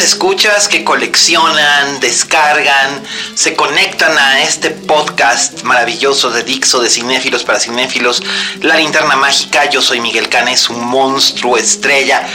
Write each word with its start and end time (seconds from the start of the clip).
Escuchas 0.00 0.66
que 0.66 0.82
coleccionan, 0.82 2.00
descargan, 2.00 3.02
se 3.34 3.54
conectan 3.54 4.18
a 4.18 4.42
este 4.42 4.70
podcast 4.70 5.62
maravilloso 5.62 6.30
de 6.30 6.42
Dixo 6.42 6.82
de 6.82 6.90
cinéfilos 6.90 7.44
para 7.44 7.60
cinéfilos, 7.60 8.22
La 8.60 8.76
Linterna 8.76 9.16
Mágica. 9.16 9.70
Yo 9.70 9.80
soy 9.80 10.00
Miguel 10.00 10.28
Canes, 10.28 10.68
un 10.68 10.84
monstruo 10.84 11.56
estrella. 11.56 12.26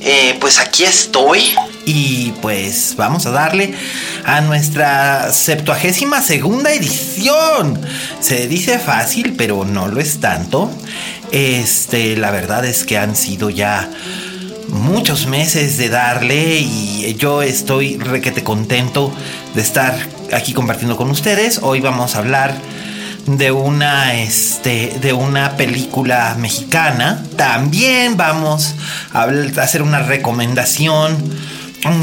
Eh, 0.00 0.36
pues 0.40 0.58
aquí 0.58 0.84
estoy 0.84 1.54
y 1.84 2.32
pues 2.40 2.94
vamos 2.96 3.26
a 3.26 3.32
darle 3.32 3.74
a 4.24 4.40
nuestra 4.40 5.32
septuagésima 5.32 6.22
segunda 6.22 6.72
edición. 6.72 7.80
Se 8.20 8.46
dice 8.46 8.78
fácil, 8.78 9.34
pero 9.36 9.64
no 9.64 9.88
lo 9.88 10.00
es 10.00 10.20
tanto. 10.20 10.70
Este, 11.32 12.16
la 12.16 12.30
verdad 12.30 12.64
es 12.64 12.84
que 12.84 12.96
han 12.96 13.14
sido 13.14 13.50
ya 13.50 13.90
muchos 14.68 15.26
meses 15.26 15.78
de 15.78 15.88
darle 15.88 16.58
y 16.60 17.14
yo 17.18 17.42
estoy 17.42 17.96
requete 17.96 18.44
contento 18.44 19.12
de 19.54 19.62
estar 19.62 19.94
aquí 20.32 20.52
compartiendo 20.52 20.96
con 20.96 21.10
ustedes. 21.10 21.60
Hoy 21.62 21.80
vamos 21.80 22.14
a 22.14 22.18
hablar 22.18 22.54
de 23.26 23.50
una 23.52 24.14
este 24.14 24.98
de 25.00 25.12
una 25.12 25.56
película 25.56 26.36
mexicana. 26.38 27.22
También 27.36 28.16
vamos 28.16 28.74
a 29.12 29.22
a 29.22 29.62
hacer 29.62 29.82
una 29.82 30.00
recomendación 30.00 31.16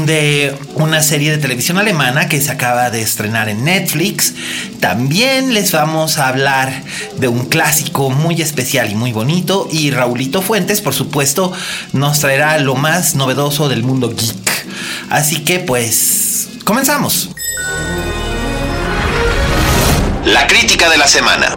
de 0.06 0.54
una 0.74 1.02
serie 1.02 1.30
de 1.30 1.38
televisión 1.38 1.78
alemana 1.78 2.28
que 2.28 2.40
se 2.40 2.50
acaba 2.50 2.90
de 2.90 3.02
estrenar 3.02 3.48
en 3.48 3.64
Netflix. 3.64 4.34
También 4.80 5.52
les 5.52 5.72
vamos 5.72 6.18
a 6.18 6.28
hablar 6.28 6.82
de 7.18 7.28
un 7.28 7.46
clásico 7.46 8.10
muy 8.10 8.40
especial 8.40 8.90
y 8.90 8.94
muy 8.94 9.12
bonito. 9.12 9.68
Y 9.70 9.90
Raulito 9.90 10.40
Fuentes, 10.42 10.80
por 10.80 10.94
supuesto, 10.94 11.52
nos 11.92 12.20
traerá 12.20 12.58
lo 12.58 12.74
más 12.74 13.14
novedoso 13.14 13.68
del 13.68 13.82
mundo 13.82 14.14
geek. 14.16 14.66
Así 15.10 15.44
que 15.44 15.58
pues, 15.60 16.48
comenzamos. 16.64 17.30
La 20.24 20.46
crítica 20.46 20.88
de 20.90 20.98
la 20.98 21.06
semana. 21.06 21.54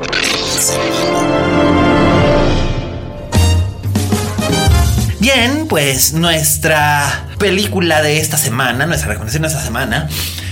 Bien, 5.20 5.68
pues 5.68 6.14
nuestra 6.14 7.26
película 7.40 8.02
de 8.02 8.20
esta 8.20 8.38
semana, 8.38 8.86
nuestra 8.86 9.10
recomendación 9.10 9.42
de 9.42 9.50
esta 9.50 9.62
semana, 9.62 10.08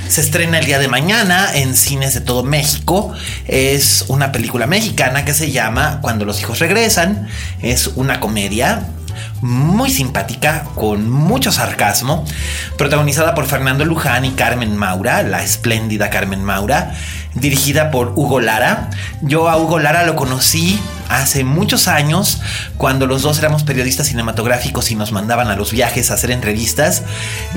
se 0.09 0.19
estrena 0.19 0.59
el 0.59 0.65
día 0.65 0.77
de 0.77 0.89
mañana 0.89 1.47
en 1.53 1.73
cines 1.73 2.13
de 2.13 2.19
todo 2.19 2.43
México. 2.43 3.13
Es 3.45 4.03
una 4.09 4.33
película 4.33 4.67
mexicana 4.67 5.23
que 5.23 5.33
se 5.33 5.51
llama 5.51 5.99
Cuando 6.01 6.25
los 6.25 6.41
hijos 6.41 6.59
regresan. 6.59 7.29
Es 7.61 7.87
una 7.95 8.19
comedia 8.19 8.87
muy 9.41 9.89
simpática, 9.89 10.65
con 10.75 11.09
mucho 11.09 11.51
sarcasmo, 11.51 12.25
protagonizada 12.77 13.35
por 13.35 13.45
Fernando 13.45 13.85
Luján 13.85 14.25
y 14.25 14.31
Carmen 14.31 14.75
Maura, 14.75 15.23
la 15.23 15.43
espléndida 15.43 16.09
Carmen 16.09 16.43
Maura, 16.43 16.93
dirigida 17.35 17.91
por 17.91 18.13
Hugo 18.15 18.39
Lara. 18.39 18.89
Yo 19.21 19.49
a 19.49 19.57
Hugo 19.57 19.79
Lara 19.79 20.05
lo 20.05 20.15
conocí 20.15 20.79
hace 21.09 21.43
muchos 21.43 21.87
años, 21.87 22.41
cuando 22.77 23.07
los 23.07 23.21
dos 23.21 23.39
éramos 23.39 23.63
periodistas 23.63 24.07
cinematográficos 24.07 24.91
y 24.91 24.95
nos 24.95 25.11
mandaban 25.11 25.47
a 25.47 25.55
los 25.55 25.71
viajes 25.71 26.11
a 26.11 26.15
hacer 26.15 26.31
entrevistas, 26.31 27.03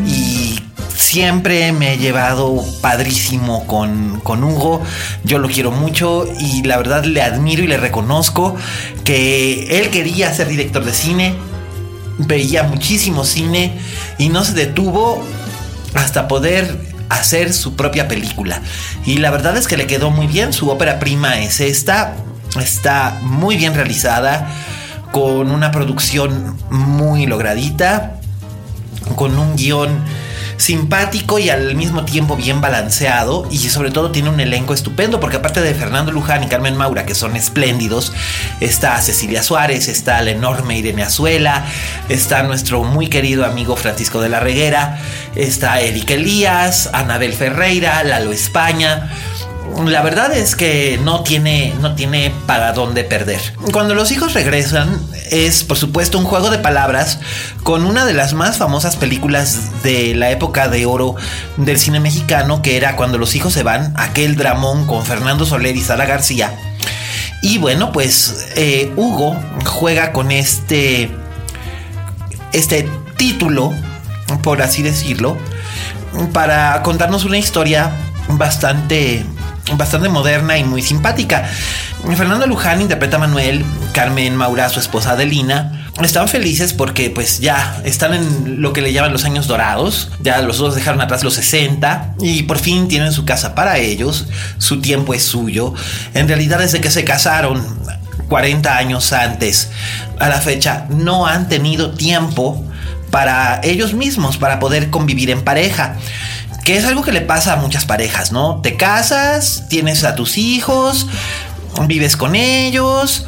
y 0.06 0.60
siempre 0.97 1.72
me 1.72 1.94
he 1.94 1.98
llevado 1.98 2.62
padrísimo 2.80 3.66
con, 3.66 4.20
con 4.20 4.44
Hugo. 4.44 4.82
Yo 5.25 5.38
lo 5.38 5.48
quiero 5.48 5.70
mucho 5.70 6.26
y 6.38 6.62
la 6.62 6.76
verdad 6.76 7.04
le 7.04 7.22
admiro 7.22 7.64
y 7.64 7.66
le 7.66 7.78
reconozco 7.78 8.54
que 9.04 9.80
él 9.80 9.91
quería 9.91 10.32
ser 10.32 10.48
director 10.48 10.84
de 10.84 10.92
cine, 10.92 11.34
veía 12.19 12.62
muchísimo 12.62 13.25
cine 13.25 13.72
y 14.19 14.28
no 14.28 14.44
se 14.44 14.53
detuvo 14.53 15.25
hasta 15.94 16.28
poder 16.28 16.89
hacer 17.10 17.53
su 17.53 17.76
propia 17.76 18.09
película. 18.09 18.62
Y 19.04 19.19
la 19.19 19.31
verdad 19.31 19.56
es 19.56 19.69
que 19.69 19.76
le 19.76 19.87
quedó 19.87 20.10
muy 20.10 20.26
bien. 20.26 20.54
Su 20.54 20.71
ópera 20.71 20.98
prima 20.98 21.41
es 21.41 21.60
esta. 21.60 22.15
Está 22.59 23.19
muy 23.22 23.56
bien 23.56 23.75
realizada. 23.75 24.48
Con 25.12 25.50
una 25.50 25.71
producción 25.72 26.56
muy 26.71 27.26
logradita. 27.26 28.16
Con 29.16 29.37
un 29.38 29.56
guion 29.56 29.91
simpático 30.60 31.38
y 31.38 31.48
al 31.48 31.75
mismo 31.75 32.04
tiempo 32.04 32.37
bien 32.37 32.60
balanceado 32.60 33.48
y 33.50 33.59
sobre 33.59 33.91
todo 33.91 34.10
tiene 34.10 34.28
un 34.28 34.41
elenco 34.41 34.75
estupendo 34.75 35.19
porque 35.19 35.38
aparte 35.38 35.62
de 35.62 35.75
Fernando 35.75 36.12
Luján 36.12 36.44
y 36.44 36.48
Carmen 36.48 36.76
Maura 36.76 37.06
que 37.06 37.15
son 37.15 37.34
espléndidos 37.34 38.12
está 38.60 39.00
Cecilia 39.00 39.43
Suárez 39.43 39.88
está 39.88 40.21
la 40.21 40.32
enorme 40.32 40.78
Irene 40.78 41.03
Azuela 41.03 41.65
está 42.10 42.43
nuestro 42.43 42.84
muy 42.84 43.09
querido 43.09 43.47
amigo 43.47 43.75
Francisco 43.75 44.21
de 44.21 44.28
la 44.28 44.41
Reguera 44.41 45.00
está 45.34 45.81
Eric 45.81 46.10
Elías 46.10 46.91
Anabel 46.92 47.32
Ferreira 47.32 48.04
Lalo 48.04 48.32
España 48.32 49.10
la 49.87 50.03
verdad 50.03 50.32
es 50.32 50.56
que 50.56 50.98
no 51.03 51.22
tiene, 51.22 51.75
no 51.81 51.94
tiene 51.94 52.32
para 52.47 52.72
dónde 52.72 53.04
perder. 53.04 53.41
Cuando 53.72 53.94
los 53.94 54.10
hijos 54.10 54.34
regresan, 54.34 55.00
es 55.30 55.64
por 55.64 55.76
supuesto 55.76 56.18
un 56.18 56.24
juego 56.24 56.50
de 56.50 56.58
palabras 56.58 57.18
con 57.62 57.84
una 57.84 58.04
de 58.04 58.14
las 58.14 58.34
más 58.34 58.58
famosas 58.58 58.96
películas 58.96 59.82
de 59.82 60.14
la 60.14 60.30
época 60.30 60.68
de 60.68 60.86
oro 60.86 61.14
del 61.56 61.78
cine 61.78 62.00
mexicano, 62.00 62.62
que 62.62 62.76
era 62.76 62.96
Cuando 62.96 63.18
los 63.18 63.34
hijos 63.34 63.52
se 63.52 63.62
van, 63.62 63.94
aquel 63.96 64.36
dramón 64.36 64.86
con 64.86 65.04
Fernando 65.04 65.46
Soler 65.46 65.76
y 65.76 65.80
Sara 65.80 66.06
García. 66.06 66.52
Y 67.42 67.58
bueno, 67.58 67.92
pues 67.92 68.48
eh, 68.56 68.92
Hugo 68.96 69.36
juega 69.64 70.12
con 70.12 70.30
este, 70.30 71.10
este 72.52 72.88
título, 73.16 73.72
por 74.42 74.60
así 74.60 74.82
decirlo, 74.82 75.38
para 76.32 76.82
contarnos 76.82 77.24
una 77.24 77.38
historia 77.38 77.92
bastante 78.28 79.24
bastante 79.76 80.08
moderna 80.08 80.58
y 80.58 80.64
muy 80.64 80.82
simpática. 80.82 81.48
Fernando 82.16 82.46
Luján 82.46 82.80
interpreta 82.80 83.16
a 83.16 83.20
Manuel, 83.20 83.64
Carmen 83.92 84.36
Maura, 84.36 84.68
su 84.68 84.80
esposa 84.80 85.12
Adelina. 85.12 85.86
Están 86.02 86.28
felices 86.28 86.72
porque 86.72 87.10
pues 87.10 87.40
ya 87.40 87.80
están 87.84 88.14
en 88.14 88.62
lo 88.62 88.72
que 88.72 88.80
le 88.80 88.92
llaman 88.92 89.12
los 89.12 89.24
años 89.24 89.46
dorados. 89.46 90.10
Ya 90.20 90.40
los 90.40 90.58
dos 90.58 90.74
dejaron 90.74 91.00
atrás 91.00 91.24
los 91.24 91.34
60 91.34 92.16
y 92.20 92.42
por 92.44 92.58
fin 92.58 92.88
tienen 92.88 93.12
su 93.12 93.24
casa 93.24 93.54
para 93.54 93.78
ellos. 93.78 94.26
Su 94.58 94.80
tiempo 94.80 95.14
es 95.14 95.22
suyo. 95.22 95.74
En 96.14 96.26
realidad 96.26 96.58
desde 96.58 96.80
que 96.80 96.91
se 96.91 97.04
casaron 97.04 97.64
40 98.28 98.76
años 98.76 99.12
antes 99.12 99.70
a 100.18 100.28
la 100.28 100.41
fecha 100.41 100.86
no 100.88 101.26
han 101.26 101.48
tenido 101.48 101.91
tiempo 101.92 102.64
para 103.10 103.60
ellos 103.64 103.92
mismos, 103.92 104.36
para 104.36 104.60
poder 104.60 104.91
convivir 104.91 105.30
en 105.30 105.42
pareja 105.42 105.96
que 106.64 106.76
es 106.76 106.84
algo 106.84 107.03
que 107.03 107.12
le 107.12 107.22
pasa 107.22 107.54
a 107.54 107.56
muchas 107.56 107.84
parejas, 107.84 108.32
¿no? 108.32 108.60
Te 108.60 108.76
casas, 108.76 109.64
tienes 109.68 110.04
a 110.04 110.14
tus 110.14 110.36
hijos, 110.36 111.06
vives 111.86 112.16
con 112.16 112.34
ellos. 112.34 113.26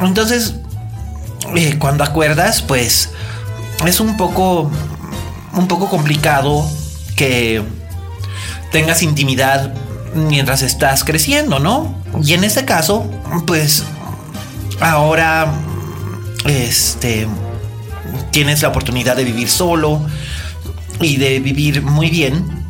Entonces, 0.00 0.54
eh, 1.54 1.78
cuando 1.78 2.04
acuerdas, 2.04 2.62
pues 2.62 3.10
es 3.86 4.00
un 4.00 4.16
poco, 4.16 4.70
un 5.54 5.68
poco 5.68 5.88
complicado 5.88 6.68
que 7.16 7.62
tengas 8.72 9.02
intimidad 9.02 9.72
mientras 10.14 10.62
estás 10.62 11.04
creciendo, 11.04 11.58
¿no? 11.58 11.94
Y 12.22 12.34
en 12.34 12.44
este 12.44 12.64
caso, 12.64 13.08
pues 13.46 13.84
ahora, 14.80 15.52
este, 16.46 17.26
tienes 18.30 18.62
la 18.62 18.68
oportunidad 18.68 19.16
de 19.16 19.24
vivir 19.24 19.48
solo 19.48 20.04
y 21.00 21.16
de 21.16 21.40
vivir 21.40 21.82
muy 21.82 22.10
bien 22.10 22.64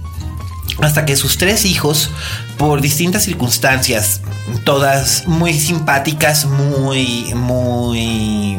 hasta 0.82 1.04
que 1.04 1.16
sus 1.16 1.38
tres 1.38 1.64
hijos, 1.64 2.10
por 2.58 2.80
distintas 2.80 3.24
circunstancias, 3.24 4.20
todas 4.64 5.26
muy 5.26 5.54
simpáticas, 5.54 6.46
muy, 6.46 7.32
muy 7.34 8.58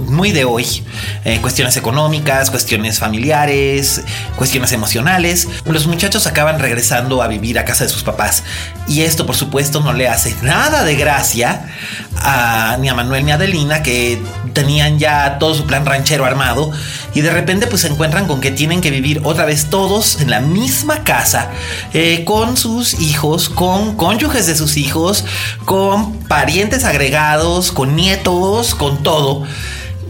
muy 0.00 0.32
de 0.32 0.44
hoy. 0.44 0.84
Eh, 1.24 1.38
cuestiones 1.40 1.76
económicas, 1.76 2.50
cuestiones 2.50 2.98
familiares, 2.98 4.02
cuestiones 4.36 4.72
emocionales. 4.72 5.48
Los 5.64 5.86
muchachos 5.86 6.26
acaban 6.26 6.58
regresando 6.58 7.22
a 7.22 7.28
vivir 7.28 7.58
a 7.58 7.64
casa 7.64 7.84
de 7.84 7.90
sus 7.90 8.02
papás. 8.02 8.42
Y 8.88 9.02
esto, 9.02 9.26
por 9.26 9.36
supuesto, 9.36 9.80
no 9.80 9.92
le 9.92 10.08
hace 10.08 10.34
nada 10.42 10.84
de 10.84 10.96
gracia 10.96 11.68
a, 12.16 12.76
ni 12.80 12.88
a 12.88 12.94
Manuel 12.94 13.24
ni 13.24 13.30
a 13.30 13.34
Adelina, 13.34 13.82
que 13.82 14.20
tenían 14.52 14.98
ya 14.98 15.38
todo 15.38 15.54
su 15.54 15.66
plan 15.66 15.86
ranchero 15.86 16.24
armado. 16.24 16.70
Y 17.14 17.20
de 17.20 17.30
repente, 17.30 17.66
pues 17.66 17.82
se 17.82 17.88
encuentran 17.88 18.26
con 18.26 18.40
que 18.40 18.50
tienen 18.50 18.80
que 18.80 18.90
vivir 18.90 19.20
otra 19.24 19.44
vez 19.44 19.66
todos 19.70 20.20
en 20.20 20.30
la 20.30 20.40
misma 20.40 21.04
casa, 21.04 21.50
eh, 21.92 22.24
con 22.24 22.56
sus 22.56 23.00
hijos, 23.00 23.48
con 23.48 23.96
cónyuges 23.96 24.46
de 24.46 24.56
sus 24.56 24.76
hijos, 24.76 25.24
con 25.64 26.18
parientes 26.24 26.84
agregados, 26.84 27.72
con 27.72 27.96
nietos, 27.96 28.74
con 28.74 29.02
todo. 29.02 29.44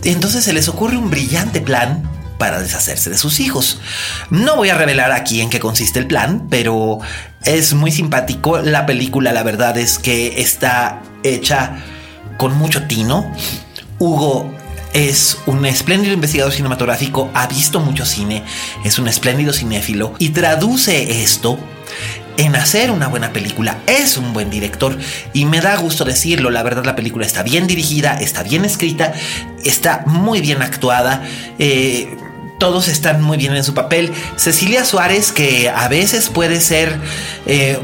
Entonces 0.05 0.45
se 0.45 0.53
les 0.53 0.69
ocurre 0.69 0.97
un 0.97 1.11
brillante 1.11 1.61
plan 1.61 2.03
para 2.39 2.61
deshacerse 2.61 3.11
de 3.11 3.19
sus 3.19 3.39
hijos. 3.39 3.81
No 4.31 4.57
voy 4.57 4.71
a 4.71 4.75
revelar 4.75 5.13
aquí 5.13 5.41
en 5.41 5.51
qué 5.51 5.61
consiste 5.61 5.99
el 5.99 6.07
plan, 6.07 6.47
pero 6.49 6.99
es 7.45 7.75
muy 7.75 7.93
simpático. 7.93 8.59
La 8.59 8.87
película, 8.87 9.33
la 9.33 9.43
verdad 9.43 9.77
es 9.77 9.99
que 9.99 10.41
está 10.41 11.03
hecha 11.23 11.83
con 12.39 12.57
mucho 12.57 12.87
tino. 12.87 13.31
Hugo 13.99 14.51
es 14.95 15.39
un 15.47 15.67
espléndido 15.67 16.15
investigador 16.15 16.53
cinematográfico, 16.53 17.31
ha 17.35 17.47
visto 17.47 17.79
mucho 17.79 18.05
cine, 18.05 18.43
es 18.85 18.99
un 18.99 19.07
espléndido 19.07 19.53
cinéfilo 19.53 20.15
y 20.19 20.31
traduce 20.31 21.23
esto 21.23 21.59
en 22.37 22.57
hacer 22.57 22.91
una 22.91 23.09
buena 23.09 23.33
película. 23.33 23.79
Es 23.87 24.17
un 24.17 24.33
buen 24.33 24.51
director 24.51 24.97
y 25.33 25.45
me 25.45 25.61
da 25.61 25.77
gusto 25.77 26.05
decirlo. 26.05 26.51
La 26.51 26.63
verdad 26.63 26.85
la 26.85 26.97
película 26.97 27.27
está 27.27 27.43
bien 27.43 27.67
dirigida, 27.67 28.19
está 28.21 28.43
bien 28.43 28.65
escrita, 28.65 29.13
está 29.65 30.05
muy 30.07 30.41
bien 30.41 30.63
actuada. 30.63 31.23
Eh, 31.59 32.17
todos 32.59 32.89
están 32.89 33.23
muy 33.23 33.39
bien 33.39 33.55
en 33.55 33.65
su 33.65 33.75
papel. 33.75 34.13
Cecilia 34.37 34.85
Suárez, 34.85 35.33
que 35.33 35.69
a 35.69 35.89
veces 35.89 36.29
puede 36.29 36.61
ser... 36.61 36.99
Eh, 37.47 37.79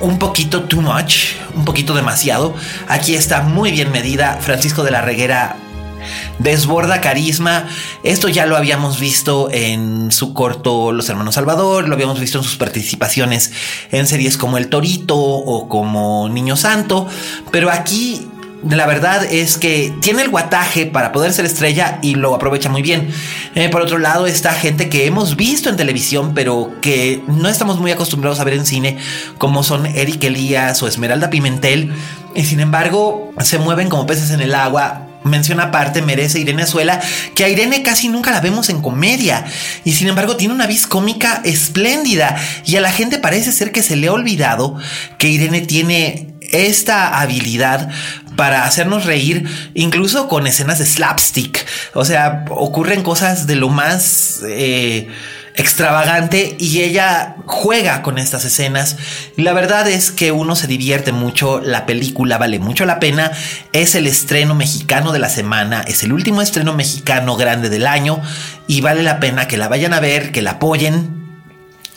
un 0.00 0.18
poquito 0.18 0.62
too 0.62 0.80
much, 0.80 1.34
un 1.54 1.66
poquito 1.66 1.94
demasiado. 1.94 2.54
Aquí 2.88 3.14
está 3.14 3.42
muy 3.42 3.70
bien 3.70 3.92
medida. 3.92 4.38
Francisco 4.40 4.82
de 4.82 4.90
la 4.90 5.02
Reguera 5.02 5.56
desborda 6.40 7.00
carisma. 7.00 7.68
Esto 8.02 8.28
ya 8.28 8.46
lo 8.46 8.56
habíamos 8.56 8.98
visto 8.98 9.48
en 9.52 10.10
su 10.10 10.34
corto 10.34 10.92
Los 10.92 11.08
Hermanos 11.08 11.36
Salvador, 11.36 11.88
lo 11.88 11.94
habíamos 11.94 12.18
visto 12.18 12.38
en 12.38 12.44
sus 12.44 12.56
participaciones 12.56 13.52
en 13.92 14.06
series 14.06 14.36
como 14.36 14.58
El 14.58 14.68
Torito 14.68 15.16
o 15.16 15.68
como 15.68 16.28
Niño 16.28 16.56
Santo, 16.56 17.06
pero 17.50 17.70
aquí 17.70 18.26
la 18.68 18.86
verdad 18.86 19.24
es 19.24 19.56
que 19.56 19.94
tiene 20.00 20.22
el 20.22 20.28
guataje 20.28 20.86
para 20.86 21.12
poder 21.12 21.32
ser 21.32 21.46
estrella 21.46 21.98
y 22.02 22.14
lo 22.14 22.34
aprovecha 22.34 22.68
muy 22.68 22.82
bien. 22.82 23.10
Eh, 23.54 23.68
por 23.70 23.80
otro 23.80 23.98
lado, 23.98 24.26
está 24.26 24.52
gente 24.52 24.88
que 24.88 25.06
hemos 25.06 25.36
visto 25.36 25.70
en 25.70 25.76
televisión, 25.76 26.32
pero 26.34 26.72
que 26.82 27.22
no 27.26 27.48
estamos 27.48 27.78
muy 27.78 27.90
acostumbrados 27.90 28.38
a 28.38 28.44
ver 28.44 28.54
en 28.54 28.66
cine, 28.66 28.98
como 29.38 29.62
son 29.62 29.86
Eric 29.86 30.24
Elías 30.24 30.82
o 30.82 30.88
Esmeralda 30.88 31.30
Pimentel. 31.30 31.92
Y 32.34 32.44
sin 32.44 32.60
embargo, 32.60 33.32
se 33.40 33.58
mueven 33.58 33.88
como 33.88 34.06
peces 34.06 34.30
en 34.30 34.40
el 34.40 34.54
agua, 34.54 35.06
mención 35.24 35.60
aparte 35.60 36.02
merece 36.02 36.40
Irene 36.40 36.62
Azuela, 36.62 37.00
que 37.34 37.44
a 37.44 37.48
Irene 37.48 37.82
casi 37.82 38.08
nunca 38.08 38.30
la 38.30 38.40
vemos 38.40 38.68
en 38.68 38.82
comedia 38.82 39.44
y 39.84 39.92
sin 39.92 40.08
embargo 40.08 40.36
tiene 40.36 40.54
una 40.54 40.66
vis 40.66 40.86
cómica 40.86 41.40
espléndida 41.44 42.36
y 42.64 42.76
a 42.76 42.80
la 42.80 42.92
gente 42.92 43.18
parece 43.18 43.52
ser 43.52 43.72
que 43.72 43.82
se 43.82 43.96
le 43.96 44.08
ha 44.08 44.12
olvidado 44.12 44.76
que 45.18 45.28
Irene 45.28 45.60
tiene 45.60 46.34
esta 46.52 47.20
habilidad 47.20 47.90
para 48.36 48.64
hacernos 48.64 49.04
reír 49.04 49.46
incluso 49.74 50.28
con 50.28 50.46
escenas 50.46 50.78
de 50.78 50.86
slapstick. 50.86 51.66
O 51.94 52.04
sea, 52.04 52.44
ocurren 52.50 53.02
cosas 53.02 53.46
de 53.46 53.56
lo 53.56 53.68
más... 53.68 54.40
Eh, 54.48 55.08
extravagante 55.60 56.56
y 56.58 56.80
ella 56.80 57.36
juega 57.46 58.02
con 58.02 58.18
estas 58.18 58.44
escenas. 58.44 58.96
La 59.36 59.52
verdad 59.52 59.88
es 59.88 60.10
que 60.10 60.32
uno 60.32 60.56
se 60.56 60.66
divierte 60.66 61.12
mucho, 61.12 61.60
la 61.60 61.86
película 61.86 62.38
vale 62.38 62.58
mucho 62.58 62.86
la 62.86 62.98
pena, 62.98 63.30
es 63.72 63.94
el 63.94 64.06
estreno 64.06 64.54
mexicano 64.54 65.12
de 65.12 65.18
la 65.18 65.28
semana, 65.28 65.82
es 65.86 66.02
el 66.02 66.12
último 66.12 66.42
estreno 66.42 66.74
mexicano 66.74 67.36
grande 67.36 67.68
del 67.68 67.86
año 67.86 68.20
y 68.66 68.80
vale 68.80 69.02
la 69.02 69.20
pena 69.20 69.48
que 69.48 69.58
la 69.58 69.68
vayan 69.68 69.92
a 69.92 70.00
ver, 70.00 70.32
que 70.32 70.42
la 70.42 70.52
apoyen, 70.52 71.20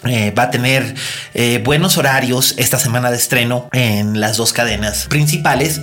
eh, 0.05 0.33
va 0.37 0.43
a 0.43 0.51
tener 0.51 0.95
eh, 1.33 1.61
buenos 1.63 1.97
horarios 1.97 2.55
esta 2.57 2.77
semana 2.77 3.09
de 3.09 3.15
estreno 3.15 3.69
en 3.71 4.19
las 4.19 4.35
dos 4.35 4.51
cadenas 4.51 5.05
principales. 5.05 5.79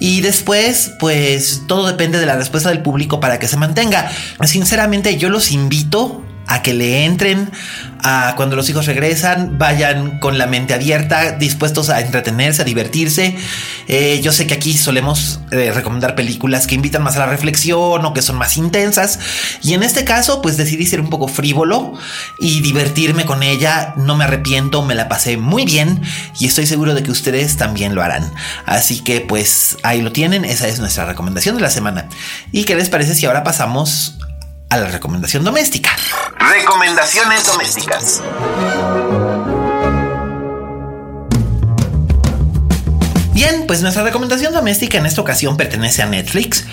Y 0.00 0.22
después 0.22 0.92
pues 0.98 1.62
todo 1.66 1.86
depende 1.86 2.18
de 2.18 2.24
la 2.24 2.36
respuesta 2.36 2.70
del 2.70 2.80
público 2.80 3.20
para 3.20 3.38
que 3.38 3.48
se 3.48 3.58
mantenga. 3.58 4.10
Sinceramente 4.44 5.18
yo 5.18 5.28
los 5.28 5.52
invito 5.52 6.24
a 6.48 6.62
que 6.62 6.74
le 6.74 7.04
entren, 7.04 7.50
a 8.02 8.34
cuando 8.36 8.56
los 8.56 8.68
hijos 8.70 8.86
regresan, 8.86 9.58
vayan 9.58 10.18
con 10.18 10.38
la 10.38 10.46
mente 10.46 10.72
abierta, 10.74 11.32
dispuestos 11.32 11.90
a 11.90 12.00
entretenerse, 12.00 12.62
a 12.62 12.64
divertirse. 12.64 13.36
Eh, 13.86 14.20
yo 14.22 14.32
sé 14.32 14.46
que 14.46 14.54
aquí 14.54 14.76
solemos 14.76 15.40
eh, 15.50 15.72
recomendar 15.72 16.14
películas 16.14 16.66
que 16.66 16.74
invitan 16.74 17.02
más 17.02 17.16
a 17.16 17.20
la 17.20 17.26
reflexión 17.26 18.04
o 18.04 18.14
que 18.14 18.22
son 18.22 18.36
más 18.36 18.56
intensas. 18.56 19.18
Y 19.62 19.74
en 19.74 19.82
este 19.82 20.04
caso, 20.04 20.40
pues 20.40 20.56
decidí 20.56 20.86
ser 20.86 21.00
un 21.00 21.10
poco 21.10 21.28
frívolo 21.28 21.94
y 22.38 22.60
divertirme 22.60 23.26
con 23.26 23.42
ella. 23.42 23.94
No 23.96 24.16
me 24.16 24.24
arrepiento, 24.24 24.82
me 24.82 24.94
la 24.94 25.08
pasé 25.08 25.36
muy 25.36 25.64
bien 25.64 26.00
y 26.38 26.46
estoy 26.46 26.66
seguro 26.66 26.94
de 26.94 27.02
que 27.02 27.10
ustedes 27.10 27.56
también 27.56 27.94
lo 27.94 28.02
harán. 28.02 28.32
Así 28.64 29.00
que 29.00 29.20
pues 29.20 29.76
ahí 29.82 30.00
lo 30.00 30.12
tienen, 30.12 30.44
esa 30.44 30.66
es 30.68 30.78
nuestra 30.78 31.04
recomendación 31.04 31.56
de 31.56 31.62
la 31.62 31.70
semana. 31.70 32.08
¿Y 32.52 32.64
qué 32.64 32.74
les 32.74 32.88
parece 32.88 33.14
si 33.14 33.26
ahora 33.26 33.44
pasamos 33.44 34.18
a 34.68 34.76
la 34.76 34.88
recomendación 34.88 35.44
doméstica. 35.44 35.96
Recomendaciones 36.38 37.46
domésticas. 37.46 38.22
Bien, 43.32 43.64
pues 43.66 43.82
nuestra 43.82 44.02
recomendación 44.02 44.52
doméstica 44.52 44.98
en 44.98 45.06
esta 45.06 45.20
ocasión 45.20 45.56
pertenece 45.56 46.02
a 46.02 46.06
Netflix 46.06 46.66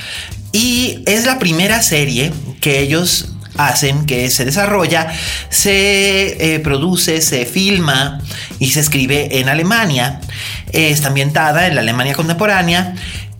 y 0.51 1.03
es 1.05 1.25
la 1.25 1.39
primera 1.39 1.81
serie 1.81 2.33
que 2.59 2.79
ellos 2.79 3.29
hacen 3.57 4.05
que 4.05 4.29
se 4.29 4.43
desarrolla, 4.43 5.13
se 5.49 6.55
eh, 6.55 6.59
produce, 6.59 7.21
se 7.21 7.45
filma 7.45 8.19
y 8.59 8.71
se 8.71 8.81
escribe 8.81 9.39
en 9.39 9.47
Alemania. 9.47 10.19
Está 10.73 11.07
ambientada 11.07 11.67
en 11.67 11.75
la 11.75 11.81
Alemania 11.81 12.13
contemporánea 12.13 12.95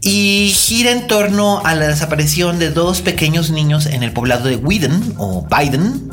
y 0.06 0.54
gira 0.56 0.92
en 0.92 1.08
torno 1.08 1.66
a 1.66 1.74
la 1.74 1.88
desaparición 1.88 2.60
de 2.60 2.70
dos 2.70 3.02
pequeños 3.02 3.50
niños 3.50 3.88
en 3.88 4.04
el 4.04 4.14
poblado 4.14 4.48
de 4.48 4.56
Widen 4.56 5.16
o 5.18 5.48
Biden. 5.50 6.12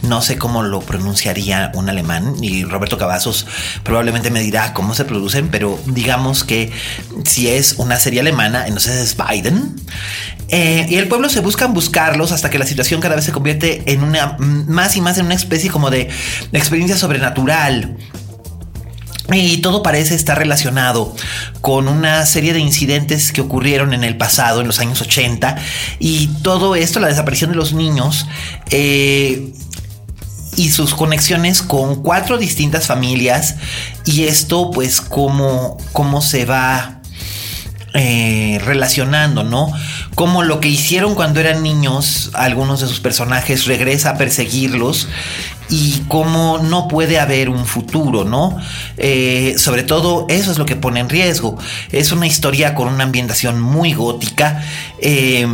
No 0.00 0.22
sé 0.22 0.38
cómo 0.38 0.62
lo 0.62 0.80
pronunciaría 0.80 1.70
un 1.74 1.90
alemán 1.90 2.36
y 2.40 2.64
Roberto 2.64 2.96
Cavazos 2.96 3.46
probablemente 3.82 4.30
me 4.30 4.40
dirá 4.40 4.72
cómo 4.72 4.94
se 4.94 5.04
producen, 5.04 5.48
pero 5.50 5.78
digamos 5.84 6.44
que 6.44 6.72
si 7.26 7.48
es 7.48 7.74
una 7.76 7.98
serie 7.98 8.20
alemana, 8.20 8.68
entonces 8.68 8.96
es 8.96 9.14
Biden. 9.14 9.76
Eh, 10.48 10.86
y 10.88 10.94
el 10.94 11.06
pueblo 11.06 11.28
se 11.28 11.40
buscan 11.40 11.74
buscarlos 11.74 12.32
hasta 12.32 12.48
que 12.48 12.58
la 12.58 12.64
situación 12.64 13.02
cada 13.02 13.16
vez 13.16 13.26
se 13.26 13.32
convierte 13.32 13.82
en 13.92 14.02
una 14.02 14.38
más 14.38 14.96
y 14.96 15.02
más 15.02 15.18
en 15.18 15.26
una 15.26 15.34
especie 15.34 15.70
como 15.70 15.90
de 15.90 16.08
experiencia 16.52 16.96
sobrenatural 16.96 17.98
y 19.32 19.58
todo 19.58 19.82
parece 19.82 20.14
estar 20.14 20.38
relacionado 20.38 21.14
con 21.60 21.88
una 21.88 22.24
serie 22.26 22.52
de 22.52 22.60
incidentes 22.60 23.32
que 23.32 23.40
ocurrieron 23.40 23.92
en 23.92 24.04
el 24.04 24.16
pasado, 24.16 24.60
en 24.60 24.68
los 24.68 24.78
años 24.78 25.00
80. 25.00 25.56
Y 25.98 26.28
todo 26.42 26.76
esto, 26.76 27.00
la 27.00 27.08
desaparición 27.08 27.50
de 27.50 27.56
los 27.56 27.72
niños 27.72 28.26
eh, 28.70 29.52
y 30.56 30.70
sus 30.70 30.94
conexiones 30.94 31.62
con 31.62 32.02
cuatro 32.02 32.38
distintas 32.38 32.86
familias. 32.86 33.56
Y 34.04 34.24
esto, 34.24 34.70
pues, 34.70 35.00
cómo, 35.00 35.76
cómo 35.92 36.22
se 36.22 36.44
va 36.44 37.00
eh, 37.94 38.60
relacionando, 38.64 39.42
¿no? 39.42 39.72
Como 40.14 40.42
lo 40.42 40.60
que 40.60 40.68
hicieron 40.68 41.14
cuando 41.14 41.40
eran 41.40 41.62
niños, 41.62 42.30
algunos 42.34 42.80
de 42.80 42.86
sus 42.86 43.00
personajes 43.00 43.64
regresa 43.64 44.10
a 44.10 44.18
perseguirlos 44.18 45.08
y 45.68 46.02
cómo 46.08 46.58
no 46.58 46.88
puede 46.88 47.18
haber 47.18 47.48
un 47.48 47.66
futuro, 47.66 48.24
¿no? 48.24 48.56
Eh, 48.96 49.54
sobre 49.58 49.82
todo 49.82 50.26
eso 50.28 50.52
es 50.52 50.58
lo 50.58 50.66
que 50.66 50.76
pone 50.76 51.00
en 51.00 51.08
riesgo. 51.08 51.58
Es 51.92 52.12
una 52.12 52.26
historia 52.26 52.74
con 52.74 52.88
una 52.88 53.04
ambientación 53.04 53.60
muy 53.60 53.92
gótica. 53.92 54.64
Eh, 55.00 55.46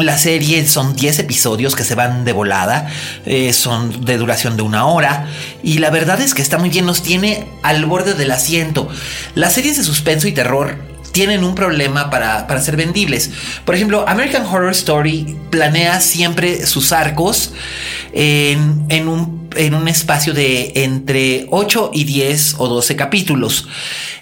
la 0.00 0.16
serie 0.16 0.66
son 0.66 0.96
10 0.96 1.18
episodios 1.18 1.76
que 1.76 1.84
se 1.84 1.94
van 1.94 2.24
de 2.24 2.32
volada, 2.32 2.88
eh, 3.26 3.52
son 3.52 4.04
de 4.04 4.16
duración 4.16 4.56
de 4.56 4.62
una 4.62 4.86
hora 4.86 5.26
y 5.62 5.78
la 5.78 5.90
verdad 5.90 6.20
es 6.20 6.34
que 6.34 6.40
está 6.40 6.56
muy 6.56 6.70
bien, 6.70 6.86
nos 6.86 7.02
tiene 7.02 7.48
al 7.62 7.84
borde 7.84 8.14
del 8.14 8.30
asiento. 8.30 8.88
Las 9.34 9.52
series 9.52 9.76
de 9.76 9.84
suspenso 9.84 10.28
y 10.28 10.32
terror 10.32 10.91
tienen 11.12 11.44
un 11.44 11.54
problema 11.54 12.10
para, 12.10 12.46
para, 12.46 12.60
ser 12.60 12.76
vendibles. 12.76 13.30
Por 13.64 13.74
ejemplo, 13.74 14.04
American 14.08 14.44
Horror 14.46 14.72
Story 14.72 15.36
planea 15.50 16.00
siempre 16.00 16.66
sus 16.66 16.92
arcos 16.92 17.52
en, 18.12 18.84
en, 18.88 19.08
un, 19.08 19.48
en 19.56 19.74
un, 19.74 19.88
espacio 19.88 20.32
de 20.32 20.72
entre 20.76 21.46
8 21.50 21.90
y 21.92 22.04
10 22.04 22.56
o 22.58 22.68
12 22.68 22.96
capítulos. 22.96 23.68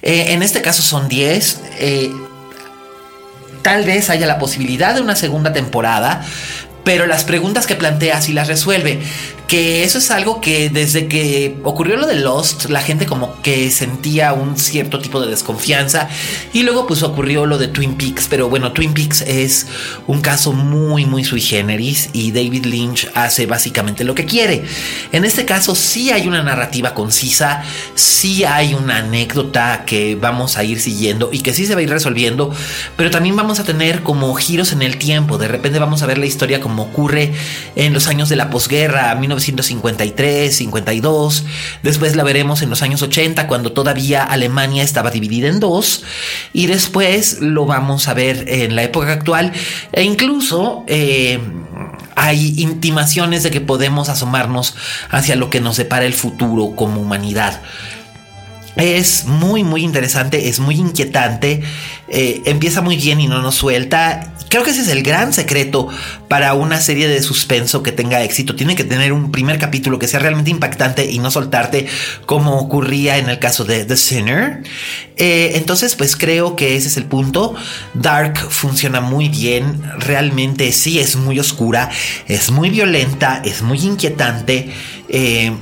Eh, 0.02 0.32
en 0.32 0.42
este 0.42 0.62
caso 0.62 0.82
son 0.82 1.08
10. 1.08 1.60
Eh, 1.78 2.10
tal 3.62 3.84
vez 3.84 4.10
haya 4.10 4.26
la 4.26 4.38
posibilidad 4.38 4.94
de 4.94 5.00
una 5.00 5.16
segunda 5.16 5.52
temporada, 5.52 6.24
pero 6.84 7.06
las 7.06 7.24
preguntas 7.24 7.66
que 7.66 7.76
plantea 7.76 8.20
sí 8.20 8.32
las 8.32 8.48
resuelve 8.48 9.00
que 9.50 9.82
eso 9.82 9.98
es 9.98 10.12
algo 10.12 10.40
que 10.40 10.70
desde 10.70 11.08
que 11.08 11.56
ocurrió 11.64 11.96
lo 11.96 12.06
de 12.06 12.14
Lost, 12.14 12.66
la 12.66 12.80
gente 12.80 13.04
como 13.04 13.42
que 13.42 13.68
sentía 13.72 14.32
un 14.32 14.56
cierto 14.56 15.00
tipo 15.00 15.20
de 15.20 15.28
desconfianza 15.28 16.08
y 16.52 16.62
luego 16.62 16.86
pues 16.86 17.02
ocurrió 17.02 17.46
lo 17.46 17.58
de 17.58 17.66
Twin 17.66 17.96
Peaks, 17.96 18.28
pero 18.30 18.48
bueno, 18.48 18.70
Twin 18.70 18.94
Peaks 18.94 19.22
es 19.22 19.66
un 20.06 20.20
caso 20.20 20.52
muy 20.52 21.04
muy 21.04 21.24
sui 21.24 21.40
generis 21.40 22.10
y 22.12 22.30
David 22.30 22.64
Lynch 22.66 23.10
hace 23.16 23.46
básicamente 23.46 24.04
lo 24.04 24.14
que 24.14 24.24
quiere. 24.24 24.62
En 25.10 25.24
este 25.24 25.44
caso 25.44 25.74
sí 25.74 26.12
hay 26.12 26.28
una 26.28 26.44
narrativa 26.44 26.94
concisa, 26.94 27.64
sí 27.96 28.44
hay 28.44 28.74
una 28.74 28.98
anécdota 28.98 29.82
que 29.84 30.14
vamos 30.14 30.58
a 30.58 30.62
ir 30.62 30.78
siguiendo 30.78 31.28
y 31.32 31.40
que 31.40 31.54
sí 31.54 31.66
se 31.66 31.74
va 31.74 31.80
a 31.80 31.82
ir 31.82 31.90
resolviendo, 31.90 32.54
pero 32.96 33.10
también 33.10 33.34
vamos 33.34 33.58
a 33.58 33.64
tener 33.64 34.04
como 34.04 34.32
giros 34.36 34.70
en 34.70 34.82
el 34.82 34.96
tiempo, 34.96 35.38
de 35.38 35.48
repente 35.48 35.80
vamos 35.80 36.04
a 36.04 36.06
ver 36.06 36.18
la 36.18 36.26
historia 36.26 36.60
como 36.60 36.84
ocurre 36.84 37.32
en 37.74 37.92
los 37.92 38.06
años 38.06 38.28
de 38.28 38.36
la 38.36 38.48
posguerra, 38.48 39.10
1953, 39.48 40.54
52. 40.54 41.44
Después 41.82 42.16
la 42.16 42.24
veremos 42.24 42.62
en 42.62 42.70
los 42.70 42.82
años 42.82 43.02
80, 43.02 43.46
cuando 43.46 43.72
todavía 43.72 44.22
Alemania 44.24 44.82
estaba 44.82 45.10
dividida 45.10 45.48
en 45.48 45.60
dos. 45.60 46.04
Y 46.52 46.66
después 46.66 47.40
lo 47.40 47.66
vamos 47.66 48.08
a 48.08 48.14
ver 48.14 48.44
en 48.48 48.76
la 48.76 48.82
época 48.82 49.12
actual. 49.12 49.52
E 49.92 50.02
incluso 50.02 50.84
eh, 50.86 51.40
hay 52.16 52.54
intimaciones 52.58 53.42
de 53.42 53.50
que 53.50 53.60
podemos 53.60 54.08
asomarnos 54.08 54.74
hacia 55.10 55.36
lo 55.36 55.50
que 55.50 55.60
nos 55.60 55.76
separa 55.76 56.04
el 56.04 56.14
futuro 56.14 56.74
como 56.76 57.00
humanidad. 57.00 57.60
Es 58.76 59.26
muy, 59.26 59.64
muy 59.64 59.82
interesante, 59.82 60.48
es 60.48 60.60
muy 60.60 60.76
inquietante, 60.76 61.62
eh, 62.08 62.42
empieza 62.44 62.80
muy 62.82 62.96
bien 62.96 63.20
y 63.20 63.26
no 63.26 63.42
nos 63.42 63.56
suelta. 63.56 64.32
Creo 64.50 64.64
que 64.64 64.70
ese 64.70 64.80
es 64.80 64.88
el 64.88 65.04
gran 65.04 65.32
secreto 65.32 65.88
para 66.26 66.54
una 66.54 66.80
serie 66.80 67.06
de 67.06 67.22
suspenso 67.22 67.84
que 67.84 67.92
tenga 67.92 68.24
éxito. 68.24 68.56
Tiene 68.56 68.74
que 68.74 68.82
tener 68.82 69.12
un 69.12 69.30
primer 69.30 69.60
capítulo 69.60 70.00
que 70.00 70.08
sea 70.08 70.18
realmente 70.18 70.50
impactante 70.50 71.08
y 71.08 71.20
no 71.20 71.30
soltarte 71.30 71.86
como 72.26 72.58
ocurría 72.58 73.18
en 73.18 73.30
el 73.30 73.38
caso 73.38 73.64
de 73.64 73.84
The 73.84 73.96
Sinner. 73.96 74.64
Eh, 75.16 75.52
entonces, 75.54 75.94
pues 75.94 76.16
creo 76.16 76.56
que 76.56 76.74
ese 76.74 76.88
es 76.88 76.96
el 76.96 77.04
punto. 77.04 77.54
Dark 77.94 78.38
funciona 78.38 79.00
muy 79.00 79.28
bien, 79.28 79.82
realmente 79.98 80.72
sí 80.72 80.98
es 80.98 81.14
muy 81.14 81.38
oscura, 81.38 81.88
es 82.26 82.50
muy 82.50 82.70
violenta, 82.70 83.40
es 83.44 83.62
muy 83.62 83.78
inquietante. 83.78 84.72
Eh, 85.08 85.52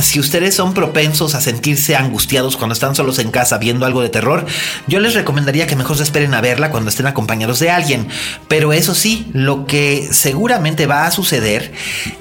si 0.00 0.18
ustedes 0.18 0.54
son 0.54 0.74
propensos 0.74 1.34
a 1.34 1.40
sentirse 1.40 1.94
angustiados 1.94 2.56
cuando 2.56 2.72
están 2.72 2.94
solos 2.94 3.18
en 3.18 3.30
casa 3.30 3.58
viendo 3.58 3.86
algo 3.86 4.02
de 4.02 4.08
terror, 4.08 4.44
yo 4.86 4.98
les 4.98 5.14
recomendaría 5.14 5.66
que 5.66 5.76
mejor 5.76 5.96
se 5.96 6.02
esperen 6.02 6.34
a 6.34 6.40
verla 6.40 6.70
cuando 6.70 6.90
estén 6.90 7.06
acompañados 7.06 7.60
de 7.60 7.70
alguien. 7.70 8.08
Pero 8.48 8.72
eso 8.72 8.94
sí, 8.94 9.26
lo 9.32 9.66
que 9.66 10.08
seguramente 10.10 10.86
va 10.86 11.06
a 11.06 11.10
suceder 11.10 11.72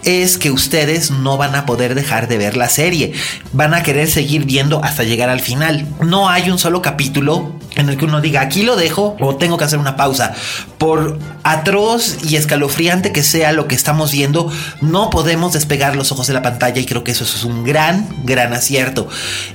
es 0.03 0.37
que 0.37 0.51
ustedes 0.51 1.11
no 1.11 1.37
van 1.37 1.55
a 1.55 1.65
poder 1.65 1.95
dejar 1.95 2.27
de 2.27 2.37
ver 2.37 2.57
la 2.57 2.69
serie. 2.69 3.13
Van 3.53 3.73
a 3.73 3.83
querer 3.83 4.09
seguir 4.09 4.45
viendo 4.45 4.83
hasta 4.83 5.03
llegar 5.03 5.29
al 5.29 5.41
final. 5.41 5.87
No 6.01 6.29
hay 6.29 6.49
un 6.49 6.59
solo 6.59 6.81
capítulo 6.81 7.53
en 7.75 7.89
el 7.89 7.97
que 7.97 8.05
uno 8.05 8.21
diga 8.21 8.41
aquí 8.41 8.63
lo 8.63 8.75
dejo 8.75 9.15
o 9.19 9.35
tengo 9.35 9.57
que 9.57 9.65
hacer 9.65 9.79
una 9.79 9.95
pausa. 9.95 10.33
Por 10.77 11.19
atroz 11.43 12.17
y 12.23 12.35
escalofriante 12.35 13.11
que 13.11 13.23
sea 13.23 13.51
lo 13.51 13.67
que 13.67 13.75
estamos 13.75 14.11
viendo, 14.11 14.51
no 14.81 15.09
podemos 15.09 15.53
despegar 15.53 15.95
los 15.95 16.11
ojos 16.11 16.27
de 16.27 16.33
la 16.33 16.41
pantalla 16.41 16.79
y 16.79 16.85
creo 16.85 17.03
que 17.03 17.11
eso 17.11 17.23
es 17.23 17.43
un 17.43 17.63
gran, 17.63 18.07
gran 18.23 18.53
acierto. 18.53 19.07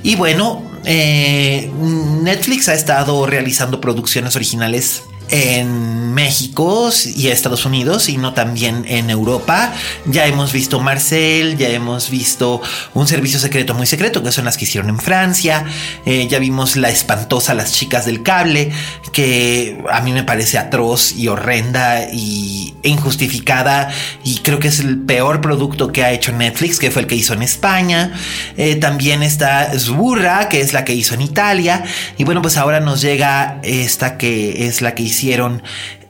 Y 0.03 0.15
bueno, 0.15 0.63
eh, 0.85 1.71
Netflix 1.79 2.69
ha 2.69 2.73
estado 2.73 3.25
realizando 3.25 3.81
producciones 3.81 4.35
originales 4.35 5.03
en 5.31 6.13
México 6.13 6.89
y 7.15 7.27
Estados 7.27 7.65
Unidos, 7.65 8.03
sino 8.03 8.33
también 8.33 8.85
en 8.87 9.09
Europa. 9.09 9.73
Ya 10.05 10.25
hemos 10.25 10.51
visto 10.51 10.79
Marcel, 10.79 11.57
ya 11.57 11.69
hemos 11.69 12.09
visto 12.09 12.61
un 12.93 13.07
servicio 13.07 13.39
secreto 13.39 13.73
muy 13.73 13.85
secreto, 13.85 14.23
que 14.23 14.31
son 14.31 14.45
las 14.45 14.57
que 14.57 14.65
hicieron 14.65 14.89
en 14.89 14.99
Francia. 14.99 15.65
Eh, 16.05 16.27
ya 16.27 16.39
vimos 16.39 16.75
la 16.75 16.89
espantosa 16.89 17.53
Las 17.53 17.73
chicas 17.73 18.05
del 18.05 18.23
cable, 18.23 18.71
que 19.13 19.83
a 19.91 20.01
mí 20.01 20.11
me 20.11 20.23
parece 20.23 20.57
atroz 20.57 21.13
y 21.13 21.27
horrenda 21.27 22.09
y 22.11 22.73
injustificada. 22.83 23.89
Y 24.23 24.39
creo 24.39 24.59
que 24.59 24.69
es 24.69 24.79
el 24.79 24.99
peor 24.99 25.41
producto 25.41 25.91
que 25.91 26.03
ha 26.03 26.11
hecho 26.11 26.31
Netflix, 26.31 26.79
que 26.79 26.91
fue 26.91 27.03
el 27.03 27.07
que 27.07 27.15
hizo 27.15 27.33
en 27.33 27.43
España. 27.43 28.13
Eh, 28.57 28.75
también 28.75 29.23
está 29.23 29.77
Zburra, 29.77 30.49
que 30.49 30.61
es 30.61 30.73
la 30.73 30.85
que 30.85 30.93
hizo 30.93 31.13
en 31.13 31.21
Italia. 31.21 31.83
Y 32.17 32.23
bueno, 32.23 32.41
pues 32.41 32.57
ahora 32.57 32.79
nos 32.79 33.01
llega 33.01 33.59
esta 33.63 34.17
que 34.17 34.67
es 34.67 34.81
la 34.81 34.95
que 34.95 35.03
hizo 35.03 35.18
hicieron 35.19 35.61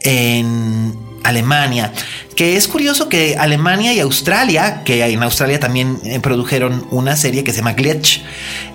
en 0.02 0.94
Alemania. 1.24 1.92
Que 2.36 2.56
es 2.56 2.68
curioso 2.68 3.10
que 3.10 3.36
Alemania 3.38 3.94
y 3.94 4.00
Australia, 4.00 4.84
que 4.86 5.04
en 5.04 5.24
Australia 5.24 5.60
también 5.60 6.00
eh, 6.06 6.20
produjeron 6.20 6.88
una 6.92 7.18
serie 7.18 7.44
que 7.44 7.52
se 7.52 7.58
llama 7.58 7.74
Glitch, 7.74 8.24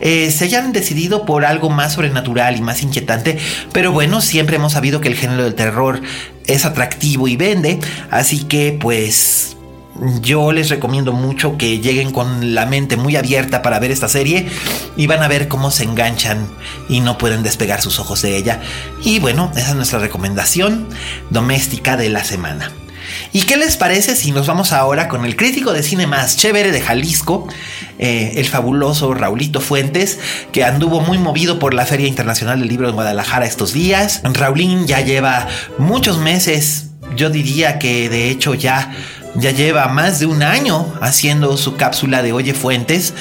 eh, 0.00 0.30
se 0.30 0.44
hayan 0.44 0.72
decidido 0.72 1.24
por 1.24 1.44
algo 1.44 1.70
más 1.70 1.94
sobrenatural 1.94 2.56
y 2.56 2.60
más 2.60 2.82
inquietante. 2.82 3.38
Pero 3.72 3.92
bueno, 3.92 4.20
siempre 4.20 4.56
hemos 4.56 4.72
sabido 4.72 5.00
que 5.00 5.08
el 5.08 5.14
género 5.14 5.44
del 5.44 5.54
terror 5.54 6.02
es 6.46 6.64
atractivo 6.64 7.28
y 7.28 7.36
vende. 7.36 7.78
Así 8.10 8.44
que 8.44 8.76
pues 8.78 9.56
yo 10.20 10.52
les 10.52 10.68
recomiendo 10.70 11.12
mucho 11.12 11.56
que 11.56 11.78
lleguen 11.78 12.10
con 12.10 12.54
la 12.54 12.66
mente 12.66 12.96
muy 12.96 13.16
abierta 13.16 13.62
para 13.62 13.78
ver 13.78 13.90
esta 13.90 14.08
serie 14.08 14.48
y 14.96 15.06
van 15.06 15.22
a 15.22 15.28
ver 15.28 15.48
cómo 15.48 15.70
se 15.70 15.84
enganchan 15.84 16.46
y 16.88 17.00
no 17.00 17.18
pueden 17.18 17.42
despegar 17.42 17.80
sus 17.80 17.98
ojos 17.98 18.22
de 18.22 18.36
ella. 18.36 18.60
Y 19.02 19.20
bueno, 19.20 19.50
esa 19.56 19.70
es 19.70 19.74
nuestra 19.76 19.98
recomendación 19.98 20.88
doméstica 21.30 21.96
de 21.96 22.08
la 22.08 22.24
semana. 22.24 22.72
¿Y 23.32 23.42
qué 23.42 23.56
les 23.56 23.76
parece 23.76 24.16
si 24.16 24.32
nos 24.32 24.46
vamos 24.46 24.72
ahora 24.72 25.08
con 25.08 25.24
el 25.24 25.36
crítico 25.36 25.72
de 25.72 25.82
cine 25.82 26.06
más 26.06 26.36
chévere 26.36 26.72
de 26.72 26.80
Jalisco, 26.80 27.46
eh, 27.98 28.34
el 28.36 28.46
fabuloso 28.46 29.12
Raulito 29.12 29.60
Fuentes, 29.60 30.18
que 30.52 30.64
anduvo 30.64 31.00
muy 31.00 31.18
movido 31.18 31.58
por 31.58 31.74
la 31.74 31.84
Feria 31.84 32.08
Internacional 32.08 32.60
del 32.60 32.68
Libro 32.68 32.86
de 32.86 32.92
Guadalajara 32.92 33.46
estos 33.46 33.72
días? 33.72 34.22
Raulín 34.24 34.86
ya 34.86 35.00
lleva 35.00 35.48
muchos 35.78 36.18
meses, 36.18 36.90
yo 37.16 37.30
diría 37.30 37.78
que 37.78 38.08
de 38.08 38.30
hecho 38.30 38.54
ya 38.54 38.92
ya 39.36 39.50
lleva 39.50 39.88
más 39.88 40.20
de 40.20 40.26
un 40.26 40.42
año 40.42 40.92
haciendo 41.00 41.56
su 41.56 41.76
cápsula 41.76 42.22
de 42.22 42.32
Oye 42.32 42.54
Fuentes. 42.54 43.14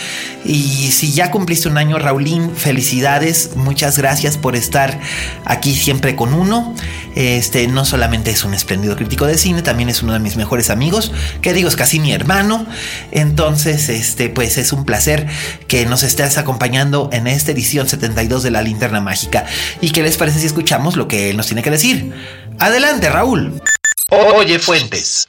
Y 0.45 0.91
si 0.91 1.13
ya 1.13 1.31
cumpliste 1.31 1.67
un 1.69 1.77
año, 1.77 1.97
Raulín, 1.97 2.55
felicidades. 2.55 3.51
Muchas 3.55 3.97
gracias 3.97 4.37
por 4.37 4.55
estar 4.55 4.99
aquí 5.45 5.73
siempre 5.75 6.15
con 6.15 6.33
uno. 6.33 6.75
Este 7.15 7.67
no 7.67 7.85
solamente 7.85 8.31
es 8.31 8.43
un 8.43 8.53
espléndido 8.53 8.95
crítico 8.95 9.25
de 9.25 9.37
cine, 9.37 9.61
también 9.61 9.89
es 9.89 10.01
uno 10.01 10.13
de 10.13 10.19
mis 10.19 10.35
mejores 10.35 10.69
amigos, 10.69 11.11
que 11.41 11.53
digo, 11.53 11.69
es 11.69 11.75
casi 11.75 11.99
mi 11.99 12.11
hermano. 12.11 12.65
Entonces, 13.11 13.89
este, 13.89 14.29
pues 14.29 14.57
es 14.57 14.73
un 14.73 14.85
placer 14.85 15.27
que 15.67 15.85
nos 15.85 16.03
estés 16.03 16.37
acompañando 16.37 17.09
en 17.11 17.27
esta 17.27 17.51
edición 17.51 17.87
72 17.87 18.43
de 18.43 18.51
La 18.51 18.61
Linterna 18.61 19.01
Mágica. 19.01 19.45
¿Y 19.81 19.91
qué 19.91 20.03
les 20.03 20.17
parece 20.17 20.39
si 20.39 20.47
escuchamos 20.47 20.95
lo 20.95 21.07
que 21.07 21.29
él 21.29 21.37
nos 21.37 21.47
tiene 21.47 21.61
que 21.61 21.71
decir? 21.71 22.13
Adelante, 22.59 23.09
Raúl. 23.09 23.61
Oye 24.09 24.59
Fuentes. 24.59 25.27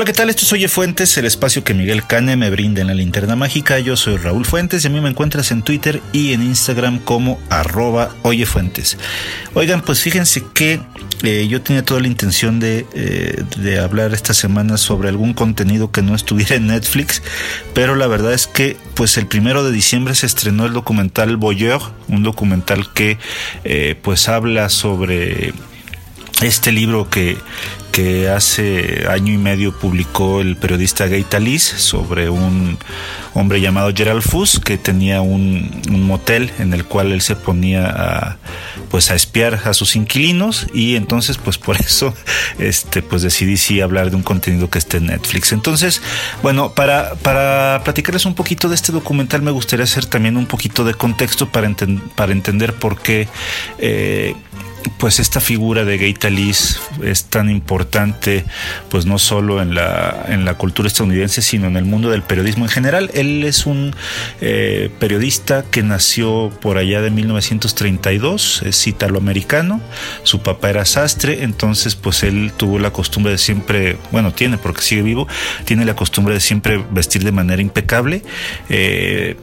Hola, 0.00 0.06
¿qué 0.06 0.14
tal? 0.14 0.30
Esto 0.30 0.46
es 0.46 0.52
Oye 0.54 0.68
Fuentes, 0.68 1.18
el 1.18 1.26
espacio 1.26 1.62
que 1.62 1.74
Miguel 1.74 2.06
Cane 2.06 2.34
me 2.34 2.48
brinda 2.48 2.80
en 2.80 2.86
la 2.86 2.94
linterna 2.94 3.36
mágica. 3.36 3.78
Yo 3.80 3.98
soy 3.98 4.16
Raúl 4.16 4.46
Fuentes 4.46 4.82
y 4.82 4.86
a 4.86 4.90
mí 4.90 4.98
me 4.98 5.10
encuentras 5.10 5.50
en 5.50 5.60
Twitter 5.60 6.00
y 6.14 6.32
en 6.32 6.42
Instagram 6.42 7.00
como 7.00 7.38
arroba 7.50 8.08
Oye 8.22 8.46
Fuentes. 8.46 8.96
Oigan, 9.52 9.82
pues 9.82 10.00
fíjense 10.00 10.42
que 10.54 10.80
eh, 11.22 11.46
yo 11.50 11.60
tenía 11.60 11.84
toda 11.84 12.00
la 12.00 12.06
intención 12.06 12.60
de, 12.60 12.86
eh, 12.94 13.44
de 13.58 13.78
hablar 13.78 14.14
esta 14.14 14.32
semana 14.32 14.78
sobre 14.78 15.10
algún 15.10 15.34
contenido 15.34 15.92
que 15.92 16.00
no 16.00 16.14
estuviera 16.14 16.56
en 16.56 16.68
Netflix, 16.68 17.22
pero 17.74 17.94
la 17.94 18.06
verdad 18.06 18.32
es 18.32 18.46
que 18.46 18.78
pues 18.94 19.18
el 19.18 19.26
primero 19.26 19.64
de 19.64 19.70
diciembre 19.70 20.14
se 20.14 20.24
estrenó 20.24 20.64
el 20.64 20.72
documental 20.72 21.36
Voyeur, 21.36 21.82
un 22.08 22.22
documental 22.22 22.90
que 22.94 23.18
eh, 23.64 23.96
pues 24.00 24.30
habla 24.30 24.70
sobre 24.70 25.52
este 26.42 26.72
libro 26.72 27.10
que, 27.10 27.36
que 27.90 28.28
hace 28.28 29.06
año 29.08 29.32
y 29.32 29.38
medio 29.38 29.76
publicó 29.78 30.40
el 30.40 30.56
periodista 30.56 31.06
Gay 31.06 31.24
Talis 31.24 31.62
sobre 31.62 32.30
un 32.30 32.78
hombre 33.34 33.60
llamado 33.60 33.92
Gerald 33.94 34.22
Fuss 34.22 34.60
que 34.60 34.78
tenía 34.78 35.20
un, 35.20 35.82
motel 35.88 36.50
en 36.58 36.72
el 36.72 36.84
cual 36.84 37.12
él 37.12 37.20
se 37.20 37.36
ponía 37.36 37.86
a, 37.86 38.36
pues 38.90 39.10
a 39.10 39.14
espiar 39.14 39.60
a 39.64 39.74
sus 39.74 39.96
inquilinos 39.96 40.66
y 40.74 40.96
entonces 40.96 41.38
pues 41.38 41.58
por 41.58 41.76
eso 41.80 42.14
este 42.58 43.02
pues 43.02 43.22
decidí 43.22 43.56
sí 43.56 43.80
hablar 43.80 44.10
de 44.10 44.16
un 44.16 44.22
contenido 44.22 44.70
que 44.70 44.78
esté 44.78 44.98
en 44.98 45.06
Netflix. 45.06 45.52
Entonces, 45.52 46.02
bueno, 46.42 46.72
para, 46.74 47.14
para 47.16 47.82
platicarles 47.84 48.24
un 48.26 48.34
poquito 48.34 48.68
de 48.68 48.74
este 48.74 48.92
documental 48.92 49.42
me 49.42 49.50
gustaría 49.50 49.84
hacer 49.84 50.06
también 50.06 50.36
un 50.36 50.46
poquito 50.46 50.84
de 50.84 50.94
contexto 50.94 51.48
para, 51.50 51.70
para 52.14 52.32
entender 52.32 52.74
por 52.74 53.00
qué 53.00 53.28
eh, 53.78 54.34
pues 54.98 55.18
esta 55.18 55.40
figura 55.40 55.84
de 55.84 55.98
Gay 55.98 56.14
Talis 56.14 56.80
es 57.02 57.24
tan 57.24 57.50
importante, 57.50 58.44
pues 58.88 59.06
no 59.06 59.18
solo 59.18 59.62
en 59.62 59.74
la, 59.74 60.26
en 60.28 60.44
la 60.44 60.54
cultura 60.54 60.88
estadounidense, 60.88 61.42
sino 61.42 61.66
en 61.66 61.76
el 61.76 61.84
mundo 61.84 62.10
del 62.10 62.22
periodismo 62.22 62.64
en 62.64 62.70
general. 62.70 63.10
Él 63.14 63.44
es 63.44 63.66
un 63.66 63.94
eh, 64.40 64.90
periodista 64.98 65.64
que 65.70 65.82
nació 65.82 66.50
por 66.60 66.78
allá 66.78 67.00
de 67.00 67.10
1932, 67.10 68.62
es 68.64 68.86
italoamericano, 68.86 69.80
su 70.22 70.42
papá 70.42 70.70
era 70.70 70.84
sastre, 70.84 71.44
entonces 71.44 71.94
pues 71.94 72.22
él 72.22 72.52
tuvo 72.56 72.78
la 72.78 72.92
costumbre 72.92 73.32
de 73.32 73.38
siempre, 73.38 73.96
bueno, 74.10 74.32
tiene 74.32 74.58
porque 74.58 74.82
sigue 74.82 75.02
vivo, 75.02 75.28
tiene 75.64 75.84
la 75.84 75.96
costumbre 75.96 76.34
de 76.34 76.40
siempre 76.40 76.84
vestir 76.90 77.24
de 77.24 77.32
manera 77.32 77.62
impecable. 77.62 78.22
Eh, 78.68 79.36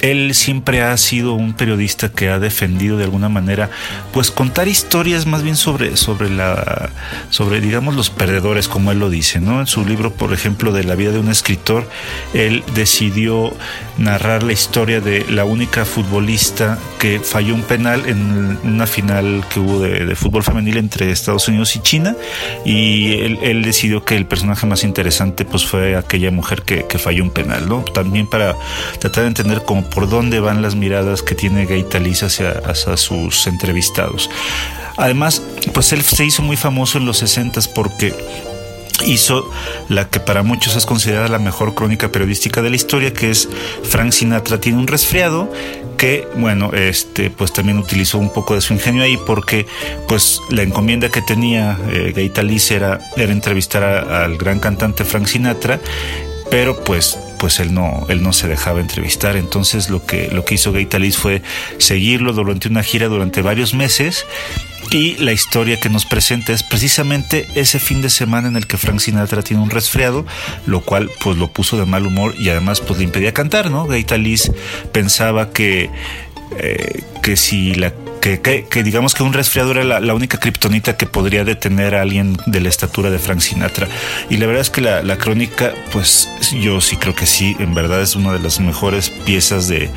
él 0.00 0.34
siempre 0.34 0.82
ha 0.82 0.96
sido 0.96 1.34
un 1.34 1.54
periodista 1.54 2.10
que 2.10 2.28
ha 2.28 2.38
defendido 2.38 2.96
de 2.96 3.04
alguna 3.04 3.28
manera, 3.28 3.70
pues 4.12 4.30
contar 4.30 4.68
historias 4.68 5.26
más 5.26 5.42
bien 5.42 5.56
sobre, 5.56 5.96
sobre 5.96 6.30
la, 6.30 6.90
sobre 7.30 7.60
digamos 7.60 7.94
los 7.94 8.10
perdedores, 8.10 8.68
como 8.68 8.92
él 8.92 8.98
lo 8.98 9.10
dice, 9.10 9.40
¿no? 9.40 9.60
En 9.60 9.66
su 9.66 9.84
libro, 9.84 10.12
por 10.12 10.32
ejemplo, 10.32 10.72
de 10.72 10.84
la 10.84 10.94
vida 10.94 11.10
de 11.10 11.18
un 11.18 11.30
escritor, 11.30 11.88
él 12.34 12.62
decidió 12.74 13.52
narrar 13.98 14.42
la 14.42 14.52
historia 14.52 15.00
de 15.00 15.26
la 15.28 15.44
única 15.44 15.84
futbolista 15.84 16.78
que 16.98 17.20
falló 17.20 17.54
un 17.54 17.62
penal 17.62 18.04
en 18.06 18.58
una 18.62 18.86
final 18.86 19.44
que 19.52 19.60
hubo 19.60 19.80
de, 19.80 20.14
fútbol 20.14 20.42
femenil 20.42 20.76
entre 20.78 21.10
Estados 21.10 21.48
Unidos 21.48 21.76
y 21.76 21.80
China, 21.80 22.16
y 22.64 23.14
él, 23.14 23.62
decidió 23.62 24.04
que 24.04 24.16
el 24.16 24.26
personaje 24.26 24.66
más 24.66 24.84
interesante, 24.84 25.44
pues 25.44 25.66
fue 25.66 25.96
aquella 25.96 26.30
mujer 26.30 26.62
que, 26.62 26.98
falló 26.98 27.22
un 27.22 27.30
penal, 27.30 27.68
¿no? 27.68 27.82
También 27.82 28.26
para 28.26 28.56
tratar 28.98 29.22
de 29.22 29.28
entender 29.28 29.62
cómo 29.64 29.87
por 29.94 30.08
dónde 30.08 30.40
van 30.40 30.62
las 30.62 30.74
miradas 30.74 31.22
que 31.22 31.34
tiene 31.34 31.66
Gay 31.66 31.84
Talis 31.84 32.22
hacia, 32.22 32.62
sus 32.96 33.46
entrevistados. 33.46 34.30
Además, 34.96 35.42
pues 35.72 35.92
él 35.92 36.02
se 36.02 36.24
hizo 36.24 36.42
muy 36.42 36.56
famoso 36.56 36.98
en 36.98 37.06
los 37.06 37.18
60 37.18 37.60
porque 37.74 38.14
hizo 39.06 39.48
la 39.88 40.08
que 40.08 40.20
para 40.20 40.42
muchos 40.42 40.76
es 40.76 40.86
considerada 40.86 41.28
la 41.28 41.38
mejor 41.38 41.74
crónica 41.74 42.10
periodística 42.10 42.62
de 42.62 42.70
la 42.70 42.76
historia, 42.76 43.12
que 43.12 43.30
es 43.30 43.48
Frank 43.84 44.12
Sinatra 44.12 44.60
tiene 44.60 44.78
un 44.78 44.86
resfriado, 44.86 45.50
que 45.96 46.26
bueno, 46.36 46.72
este 46.72 47.30
pues 47.30 47.52
también 47.52 47.78
utilizó 47.78 48.18
un 48.18 48.32
poco 48.32 48.54
de 48.54 48.60
su 48.60 48.72
ingenio 48.72 49.02
ahí 49.02 49.18
porque 49.26 49.66
pues 50.06 50.40
la 50.50 50.62
encomienda 50.62 51.08
que 51.08 51.22
tenía 51.22 51.78
eh, 51.90 52.12
Gay 52.14 52.30
Talis 52.30 52.70
era, 52.70 52.98
era 53.16 53.32
entrevistar 53.32 53.82
al 53.84 54.36
gran 54.36 54.58
cantante 54.58 55.04
Frank 55.04 55.26
Sinatra, 55.26 55.80
pero 56.50 56.82
pues 56.82 57.18
pues 57.38 57.60
él 57.60 57.72
no, 57.72 58.06
él 58.08 58.22
no 58.22 58.32
se 58.32 58.48
dejaba 58.48 58.80
entrevistar. 58.80 59.36
Entonces 59.36 59.90
lo 59.90 60.04
que, 60.04 60.28
lo 60.32 60.44
que 60.44 60.54
hizo 60.54 60.72
fue 61.16 61.42
seguirlo 61.78 62.32
durante 62.32 62.68
una 62.68 62.82
gira 62.82 63.08
durante 63.08 63.42
varios 63.42 63.74
meses. 63.74 64.26
Y 64.90 65.16
la 65.16 65.32
historia 65.32 65.78
que 65.78 65.90
nos 65.90 66.06
presenta 66.06 66.52
es 66.52 66.62
precisamente 66.62 67.46
ese 67.54 67.78
fin 67.78 68.00
de 68.00 68.08
semana 68.08 68.48
en 68.48 68.56
el 68.56 68.66
que 68.66 68.78
Frank 68.78 69.00
Sinatra 69.00 69.42
tiene 69.42 69.62
un 69.62 69.68
resfriado, 69.68 70.24
lo 70.66 70.80
cual 70.80 71.10
pues 71.20 71.36
lo 71.36 71.48
puso 71.48 71.76
de 71.76 71.84
mal 71.84 72.06
humor 72.06 72.34
y 72.38 72.48
además 72.48 72.80
pues 72.80 72.98
le 72.98 73.04
impedía 73.04 73.34
cantar, 73.34 73.70
¿no? 73.70 73.86
Gay 73.86 74.04
Talis 74.04 74.50
pensaba 74.92 75.50
que, 75.50 75.90
eh, 76.58 77.02
que 77.22 77.36
si 77.36 77.74
la 77.74 77.92
que, 78.36 78.82
digamos 78.82 79.14
que 79.14 79.22
un 79.22 79.32
resfriado 79.32 79.72
era 79.72 80.00
la, 80.00 80.14
única 80.14 80.38
kriptonita 80.38 80.96
que 80.96 81.06
podría 81.06 81.44
detener 81.44 81.94
a 81.94 82.02
alguien 82.02 82.36
de 82.46 82.60
la 82.60 82.68
estatura 82.68 83.10
de 83.10 83.18
Frank 83.18 83.40
Sinatra. 83.40 83.88
Y 84.28 84.36
la 84.36 84.46
verdad 84.46 84.62
es 84.62 84.70
que 84.70 84.80
la, 84.80 85.18
crónica, 85.18 85.72
pues 85.92 86.28
yo 86.60 86.80
sí 86.80 86.96
creo 86.96 87.14
que 87.14 87.26
sí, 87.26 87.56
en 87.58 87.74
verdad 87.74 88.02
es 88.02 88.14
una 88.16 88.32
de 88.32 88.40
las 88.40 88.60
mejores 88.60 89.10
piezas 89.10 89.68
de, 89.68 89.90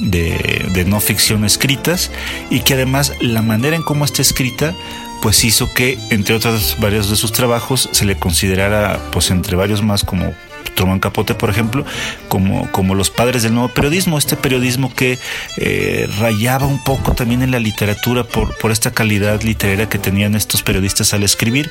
de, 0.00 0.84
no 0.86 1.00
ficción 1.00 1.44
escritas 1.44 2.10
y 2.50 2.60
que 2.60 2.74
además 2.74 3.12
la 3.20 3.42
manera 3.42 3.76
en 3.76 3.82
cómo 3.82 4.04
está 4.04 4.22
escrita 4.22 4.74
pues 5.22 5.44
hizo 5.44 5.72
que, 5.74 5.98
entre 6.08 6.34
otros 6.34 6.76
varios 6.80 7.10
de 7.10 7.16
sus 7.16 7.32
trabajos, 7.32 7.90
se 7.92 8.06
le 8.06 8.16
considerara, 8.16 8.98
pues 9.12 9.30
entre 9.30 9.54
varios 9.54 9.82
más, 9.82 10.02
como 10.02 10.34
Truman 10.80 10.98
Capote, 10.98 11.34
por 11.34 11.50
ejemplo, 11.50 11.84
como, 12.28 12.72
como 12.72 12.94
los 12.94 13.10
padres 13.10 13.42
del 13.42 13.52
nuevo 13.52 13.68
periodismo, 13.68 14.16
este 14.16 14.34
periodismo 14.34 14.94
que 14.94 15.18
eh, 15.58 16.08
rayaba 16.18 16.66
un 16.66 16.82
poco 16.82 17.12
también 17.12 17.42
en 17.42 17.50
la 17.50 17.58
literatura 17.58 18.24
por, 18.24 18.56
por 18.56 18.70
esta 18.70 18.90
calidad 18.90 19.42
literaria 19.42 19.90
que 19.90 19.98
tenían 19.98 20.34
estos 20.34 20.62
periodistas 20.62 21.12
al 21.12 21.22
escribir. 21.22 21.70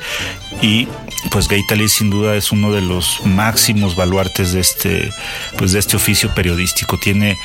Y 0.62 0.88
pues 1.32 1.48
Gay 1.48 1.64
sin 1.88 2.12
duda 2.12 2.36
es 2.36 2.52
uno 2.52 2.72
de 2.72 2.82
los 2.82 3.26
máximos 3.26 3.96
baluartes 3.96 4.54
de 4.54 4.60
este, 4.60 5.10
pues 5.58 5.72
de 5.72 5.80
este 5.80 5.96
oficio 5.96 6.36
periodístico. 6.36 7.00
Tiene 7.00 7.36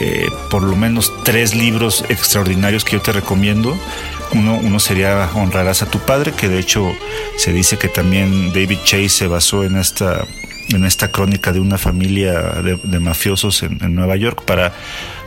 eh, 0.00 0.26
por 0.48 0.62
lo 0.62 0.74
menos 0.74 1.12
tres 1.22 1.54
libros 1.54 2.02
extraordinarios 2.08 2.82
que 2.82 2.92
yo 2.92 3.02
te 3.02 3.12
recomiendo. 3.12 3.78
Uno, 4.32 4.58
uno, 4.62 4.80
sería 4.80 5.28
Honrarás 5.34 5.82
a 5.82 5.90
tu 5.90 5.98
padre, 5.98 6.32
que 6.32 6.48
de 6.48 6.60
hecho 6.60 6.90
se 7.36 7.52
dice 7.52 7.76
que 7.76 7.88
también 7.88 8.54
David 8.54 8.78
Chase 8.84 9.08
se 9.10 9.26
basó 9.26 9.64
en 9.64 9.76
esta 9.76 10.24
en 10.74 10.84
esta 10.84 11.10
crónica 11.10 11.52
de 11.52 11.60
una 11.60 11.78
familia 11.78 12.32
de, 12.62 13.00
mafiosos 13.00 13.62
en, 13.62 13.94
Nueva 13.94 14.16
York 14.16 14.44
para, 14.44 14.72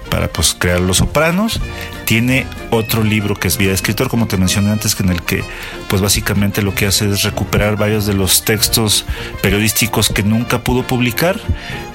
para 0.09 0.27
pues, 0.27 0.55
crear 0.57 0.79
Los 0.79 0.97
Sopranos. 0.97 1.59
Tiene 2.05 2.45
otro 2.69 3.03
libro 3.03 3.35
que 3.35 3.47
es 3.47 3.57
Vida 3.57 3.71
Escritor, 3.71 4.09
como 4.09 4.27
te 4.27 4.37
mencioné 4.37 4.71
antes, 4.71 4.99
en 4.99 5.09
el 5.09 5.21
que 5.21 5.43
pues 5.87 6.01
básicamente 6.01 6.61
lo 6.61 6.75
que 6.75 6.87
hace 6.87 7.09
es 7.09 7.23
recuperar 7.23 7.77
varios 7.77 8.05
de 8.05 8.13
los 8.13 8.43
textos 8.45 9.05
periodísticos 9.41 10.09
que 10.09 10.23
nunca 10.23 10.63
pudo 10.63 10.83
publicar. 10.83 11.39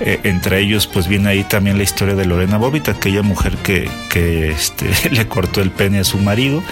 Eh, 0.01 0.21
entre 0.25 0.61
ellos 0.61 0.87
pues 0.87 1.09
viene 1.09 1.29
ahí 1.31 1.45
también 1.45 1.77
la 1.77 1.85
historia 1.85 2.15
de 2.15 2.25
Lorena 2.25 2.59
Bobbitt, 2.59 2.89
aquella 2.89 3.23
mujer 3.23 3.57
que, 3.59 3.89
que 4.11 4.51
este, 4.51 4.91
le 5.11 5.29
cortó 5.29 5.61
el 5.61 5.71
pene 5.71 6.01
a 6.01 6.05
su 6.05 6.19
marido. 6.19 6.63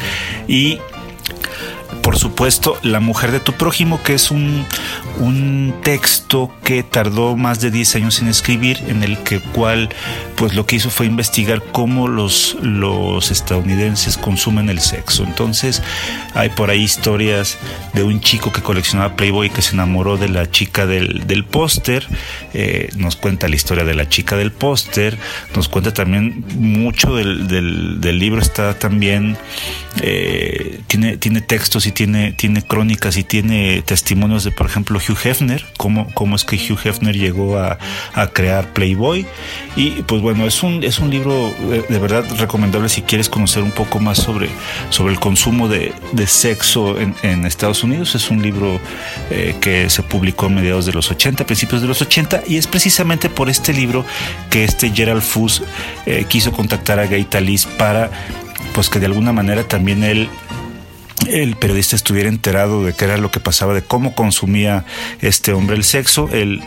Y 0.49 0.79
por 2.03 2.18
supuesto, 2.18 2.79
La 2.83 3.01
mujer 3.01 3.33
de 3.33 3.40
tu 3.40 3.53
prójimo, 3.53 4.03
que 4.03 4.14
es 4.14 4.31
un, 4.31 4.64
un 5.18 5.75
texto 5.83 6.51
que 6.64 6.83
tardó 6.83 7.37
más 7.37 7.61
de 7.61 7.70
10 7.70 7.96
años 7.96 8.20
en 8.20 8.29
escribir, 8.29 8.83
en 8.88 9.03
el 9.03 9.18
que 9.18 9.40
cual 9.40 9.88
pues 10.37 10.55
lo 10.55 10.66
que 10.66 10.77
hizo 10.77 10.90
fue 10.90 11.07
investigar 11.07 11.62
cómo 11.72 12.09
los, 12.09 12.57
los 12.61 13.31
estadounidenses 13.31 14.16
consumen 14.16 14.68
el 14.68 14.81
sexo. 14.81 15.25
Entonces 15.25 15.83
hay 16.35 16.51
por 16.51 16.70
ahí 16.70 16.83
historias 16.83 17.59
de 17.94 18.03
un 18.03 18.20
chico 18.20 18.53
que 18.53 18.62
coleccionaba 18.62 19.16
Playboy 19.16 19.51
que 19.51 19.62
se 19.62 19.72
enamoró 19.72 20.16
de 20.16 20.29
la 20.29 20.51
chica 20.51 20.87
del, 20.87 21.27
del 21.27 21.44
póster, 21.44 22.07
eh, 22.55 22.90
nos 22.96 23.16
cuenta 23.16 23.49
la 23.49 23.57
historia 23.57 23.85
de 23.85 23.94
la 23.94 24.09
chica 24.09 24.37
del 24.37 24.53
póster, 24.53 25.18
nos 25.55 25.68
cuenta 25.68 25.92
también 25.92 26.44
mucho 26.57 27.14
del, 27.14 27.49
del, 27.49 28.18
libro, 28.18 28.40
está 28.40 28.79
también, 28.79 29.37
eh, 30.03 30.81
tiene, 30.87 31.17
tiene 31.17 31.41
textos 31.41 31.87
y 31.87 31.93
tiene, 31.93 32.33
tiene 32.33 32.63
crónicas 32.63 33.17
y 33.17 33.25
tiene 33.25 33.83
testimonios 33.83 34.45
de, 34.45 34.51
por 34.51 34.67
ejemplo, 34.67 34.99
Hugh 34.99 35.19
Hefner, 35.25 35.65
cómo, 35.77 36.09
cómo 36.15 36.37
es 36.37 36.45
que 36.45 36.57
Hugh 36.57 36.79
Hefner 36.85 37.17
llegó 37.17 37.59
a, 37.59 37.79
crear 38.33 38.73
Playboy. 38.73 39.27
Y 39.77 39.91
pues 40.03 40.21
bueno, 40.21 40.47
es 40.47 40.63
un, 40.63 40.83
es 40.85 40.99
un 40.99 41.11
libro 41.11 41.53
de, 41.89 41.99
verdad 41.99 42.25
recomendable 42.39 42.89
si 42.89 43.03
quieres 43.03 43.29
conocer 43.29 43.63
un 43.63 43.71
poco 43.71 44.01
más 44.01 44.19
sobre, 44.19 44.49
sobre 44.91 45.13
el 45.13 45.21
consumo 45.21 45.69
de, 45.69 45.93
de 46.13 46.27
sexo 46.27 46.97
en, 46.99 47.47
Estados 47.47 47.85
Unidos. 47.85 48.15
Es 48.15 48.31
un 48.31 48.43
libro 48.43 48.81
eh, 49.31 49.55
que 49.61 49.89
se 49.89 50.03
publicó 50.03 50.47
a 50.47 50.49
mediados 50.49 50.87
de 50.87 50.93
los 50.93 51.11
80, 51.11 51.47
principios 51.47 51.83
de 51.83 51.89
los 51.89 52.03
80, 52.03 52.43
y 52.47 52.57
es 52.57 52.67
precisamente 52.67 53.31
por 53.31 53.49
este 53.49 53.73
libro 53.73 54.05
que 54.51 54.65
este 54.65 54.91
Gerald 54.91 55.23
Fuss 55.23 55.63
eh, 56.07 56.25
quiso 56.29 56.53
contactar 56.53 56.99
a 56.99 57.07
Gay 57.07 57.25
Talis 57.25 57.67
para 57.67 58.11
pues 58.75 58.88
que 58.88 58.99
de 58.99 59.07
alguna 59.07 59.33
manera 59.33 59.64
también 59.64 60.03
él 60.03 60.29
el 61.29 61.57
periodista 61.57 61.97
estuviera 61.97 62.29
enterado 62.29 62.85
de 62.85 62.92
qué 62.92 63.05
era 63.05 63.16
lo 63.16 63.31
que 63.31 63.40
pasaba, 63.40 63.75
de 63.75 63.83
cómo 63.83 64.14
consumía 64.14 64.85
este 65.21 65.53
hombre 65.53 65.77
el 65.77 65.85
sexo. 65.85 66.29
Él, 66.33 66.62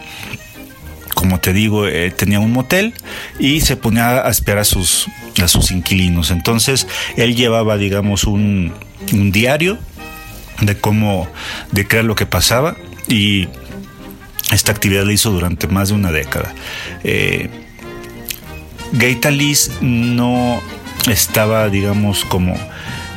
como 1.14 1.40
te 1.40 1.54
digo, 1.54 1.88
eh, 1.88 2.12
tenía 2.12 2.40
un 2.40 2.52
motel 2.52 2.94
y 3.40 3.62
se 3.62 3.78
ponía 3.78 4.26
a 4.26 4.30
esperar 4.30 4.60
a 4.60 4.66
sus, 4.66 5.08
a 5.42 5.48
sus 5.48 5.72
inquilinos. 5.72 6.32
Entonces, 6.32 6.88
él 7.16 7.36
llevaba, 7.36 7.78
digamos, 7.78 8.26
un, 8.26 8.74
diario 9.32 9.78
de 10.62 10.76
cómo, 10.78 11.28
de 11.72 11.86
qué 11.86 11.98
era 11.98 12.04
lo 12.04 12.16
que 12.16 12.26
pasaba 12.26 12.76
y 13.08 13.48
esta 14.52 14.72
actividad 14.72 15.06
la 15.06 15.14
hizo 15.14 15.32
durante 15.32 15.68
más 15.68 15.90
de 15.90 15.96
una 15.96 16.12
década. 16.12 16.54
Eh, 17.04 17.50
Gay 18.92 19.20
no 19.82 20.62
estaba, 21.08 21.70
digamos, 21.70 22.26
como 22.26 22.56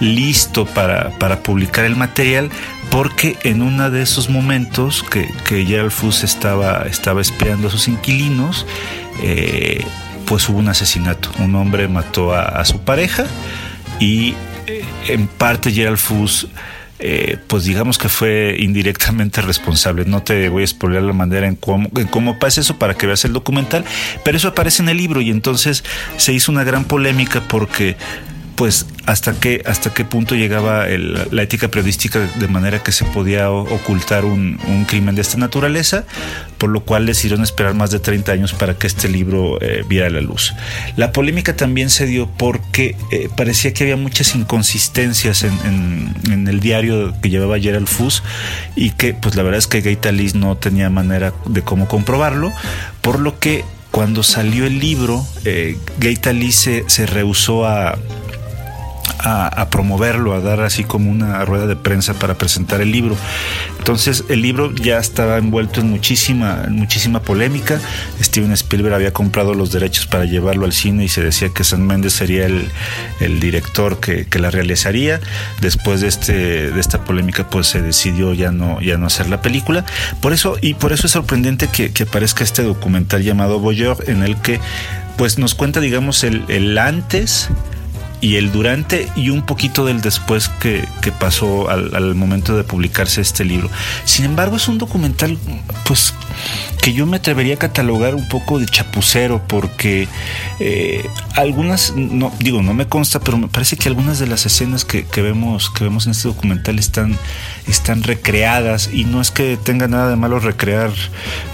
listo 0.01 0.67
para, 0.67 1.11
para 1.19 1.43
publicar 1.43 1.85
el 1.85 1.97
material 1.97 2.51
porque 2.93 3.39
en 3.43 3.63
uno 3.63 3.91
de 3.91 4.03
esos 4.03 4.29
momentos 4.29 5.03
que, 5.03 5.27
que 5.49 5.65
Gerald 5.65 5.91
Fuss 5.91 6.25
estaba, 6.25 6.83
estaba 6.83 7.23
espiando 7.23 7.69
a 7.69 7.71
sus 7.71 7.89
inquilinos, 7.89 8.67
eh, 9.23 9.83
pues 10.27 10.47
hubo 10.51 10.59
un 10.59 10.69
asesinato. 10.69 11.31
Un 11.39 11.55
hombre 11.55 11.89
mató 11.89 12.35
a, 12.35 12.63
su 12.67 12.81
pareja 12.83 13.25
y 13.99 14.35
eh, 14.67 14.85
en 15.09 15.27
parte 15.27 15.73
Gerald 15.73 15.97
Fuss 15.97 16.49
eh, 17.05 17.37
pues 17.49 17.65
digamos 17.65 17.99
que 17.99 18.09
fue 18.09 18.55
indirectamente 18.61 19.41
responsable. 19.41 20.05
No 20.05 20.23
te 20.23 20.49
voy 20.49 20.63
a 20.63 20.67
spoiler 20.69 21.03
la 21.03 21.13
manera 21.13 21.49
en 21.49 21.57
cómo, 21.57 21.91
en 21.97 22.07
cómo 22.07 22.39
pasa 22.39 22.61
eso 22.61 22.79
para 22.79 22.95
que 22.95 23.09
veas 23.09 23.25
el 23.25 23.33
documental, 23.33 23.85
pero 24.25 24.37
eso 24.37 24.49
aparece 24.49 24.83
en 24.85 24.89
el 24.89 24.99
libro 24.99 25.21
y 25.21 25.31
entonces 25.31 25.83
se 26.17 26.33
hizo 26.33 26.53
una 26.53 26.63
gran 26.63 26.85
polémica 26.85 27.43
porque 27.49 27.97
pues 28.63 28.87
hasta 29.07 29.33
qué 29.33 29.61
hasta 29.67 29.93
qué 29.93 30.05
punto 30.05 30.37
llegaba 30.37 30.87
la 30.87 31.43
ética 31.43 31.67
periodística 31.67 32.21
de 32.21 32.47
manera 32.47 32.81
que 32.81 32.93
se 32.93 33.05
podía 33.05 33.51
ocultar 33.51 34.25
un, 34.25 34.57
crimen 34.87 35.17
de 35.17 35.23
esta 35.23 35.37
naturaleza, 35.37 36.05
por 36.59 36.71
lo 36.71 36.85
cual 36.85 37.05
decidieron 37.05 37.43
esperar 37.43 37.75
más 37.75 37.91
de 37.91 37.99
30 37.99 38.31
años 38.31 38.53
para 38.53 38.75
que 38.79 38.87
este 38.87 39.09
libro 39.09 39.61
eh, 39.61 39.85
viera 39.89 40.09
la 40.11 40.21
luz. 40.21 40.55
La 40.95 41.11
polémica 41.11 41.57
también 41.57 41.91
se 41.91 42.07
dio 42.07 42.29
porque 42.39 42.95
eh, 43.11 43.29
parecía 43.37 43.75
que 43.75 43.83
había 43.83 43.97
muchas 43.97 44.33
inconsistencias 44.37 45.43
en, 45.43 46.15
el 46.47 46.61
diario 46.61 47.21
que 47.21 47.31
llevaba 47.31 47.59
Gerald 47.59 47.89
Fuss 47.89 48.23
y 48.77 48.91
que 48.91 49.13
pues 49.13 49.35
la 49.35 49.43
verdad 49.43 49.59
es 49.59 49.67
que 49.67 49.81
Gaitalis 49.81 50.37
no 50.37 50.57
tenía 50.57 50.89
manera 50.89 51.35
de 51.47 51.63
cómo 51.63 51.89
comprobarlo, 51.89 52.53
por 53.01 53.19
lo 53.19 53.41
que 53.41 53.65
cuando 53.91 54.23
salió 54.23 54.67
el 54.67 54.79
libro, 54.79 55.27
eh, 55.45 55.77
se 56.87 57.07
rehusó 57.07 57.67
a, 57.67 57.99
a, 59.19 59.69
promoverlo, 59.71 60.35
a 60.35 60.41
dar 60.41 60.61
así 60.61 60.85
como 60.85 61.11
una 61.11 61.45
rueda 61.45 61.67
de 61.67 61.77
prensa 61.77 62.15
para 62.15 62.35
presentar 62.35 62.81
el 62.81 62.93
libro. 62.93 63.17
Entonces 63.79 64.25
el 64.29 64.43
libro 64.43 64.73
ya 64.75 64.99
estaba 64.99 65.39
envuelto 65.39 65.81
en 65.81 65.91
muchísima, 65.91 66.67
muchísima 66.69 67.21
polémica. 67.23 67.81
Steven 68.21 68.53
Spielberg 68.53 68.95
había 68.95 69.13
comprado 69.13 69.55
los 69.55 69.73
derechos 69.73 70.07
para 70.07 70.25
llevarlo 70.25 70.65
al 70.65 70.73
cine 70.73 71.05
y 71.05 71.09
se 71.09 71.23
decía 71.23 71.49
que 71.51 71.65
San 71.65 71.87
Méndez 71.87 72.13
sería 72.13 72.47
el, 72.47 72.71
director 73.41 74.01
que, 74.01 74.27
la 74.39 74.51
realizaría. 74.51 75.21
Después 75.61 76.01
de, 76.01 76.09
este, 76.09 76.71
de 76.71 76.81
esta 76.81 77.05
polémica 77.05 77.49
pues 77.49 77.69
se 77.69 77.81
decidió 77.81 78.35
ya 78.35 78.51
no, 78.51 78.81
ya 78.81 78.99
no 78.99 79.07
hacer 79.07 79.29
la 79.29 79.41
película. 79.41 79.85
Por 80.21 80.33
eso, 80.33 80.57
y 80.61 80.75
por 80.75 80.93
eso 80.93 81.07
es 81.07 81.13
sorprendente 81.13 81.69
que, 81.69 81.93
aparezca 82.03 82.43
este 82.43 82.63
documental 82.63 83.23
llamado 83.23 83.61
Voyeur 83.61 83.97
en 84.09 84.25
el 84.25 84.37
que 84.37 84.61
pues 85.17 85.39
nos 85.39 85.55
cuenta 85.55 85.79
digamos 85.79 86.25
el, 86.25 86.45
el 86.49 86.77
antes 86.79 87.49
y 88.23 88.37
el 88.37 88.53
durante 88.53 89.11
y 89.17 89.29
un 89.29 89.43
poquito 89.43 89.85
del 89.85 90.01
después 90.01 90.49
que, 90.49 90.87
pasó 91.19 91.69
al, 91.69 92.15
momento 92.15 92.57
de 92.57 92.65
publicarse 92.65 93.21
este 93.21 93.45
libro. 93.45 93.69
Sin 94.05 94.25
embargo, 94.25 94.57
es 94.57 94.69
un 94.69 94.79
documental, 94.79 95.37
pues, 95.85 96.15
que 96.81 96.93
yo 96.93 97.07
me 97.07 97.19
atrevería 97.19 97.55
a 97.55 97.59
catalogar 97.59 98.15
un 98.15 98.29
poco 98.29 98.59
de 98.59 98.67
chapucero, 98.67 99.43
porque 99.47 100.09
eh, 100.59 101.09
algunas, 101.35 101.95
no, 101.97 102.33
digo, 102.39 102.63
no 102.63 102.75
me 102.75 102.87
consta, 102.87 103.21
pero 103.21 103.39
me 103.39 103.49
parece 103.49 103.77
que 103.77 103.89
algunas 103.89 104.19
de 104.19 104.27
las 104.27 104.47
escenas 104.47 104.85
que, 104.85 105.05
vemos, 105.17 105.71
que 105.71 105.85
vemos 105.85 106.07
en 106.07 106.13
este 106.13 106.29
documental 106.29 106.79
están, 106.79 107.17
están 107.69 108.03
recreadas, 108.03 108.91
y 108.93 109.05
no 109.05 109.21
es 109.21 109.31
que 109.31 109.57
tenga 109.57 109.89
nada 109.89 110.11
de 110.11 110.17
malo 110.17 110.41
recrear 110.41 110.91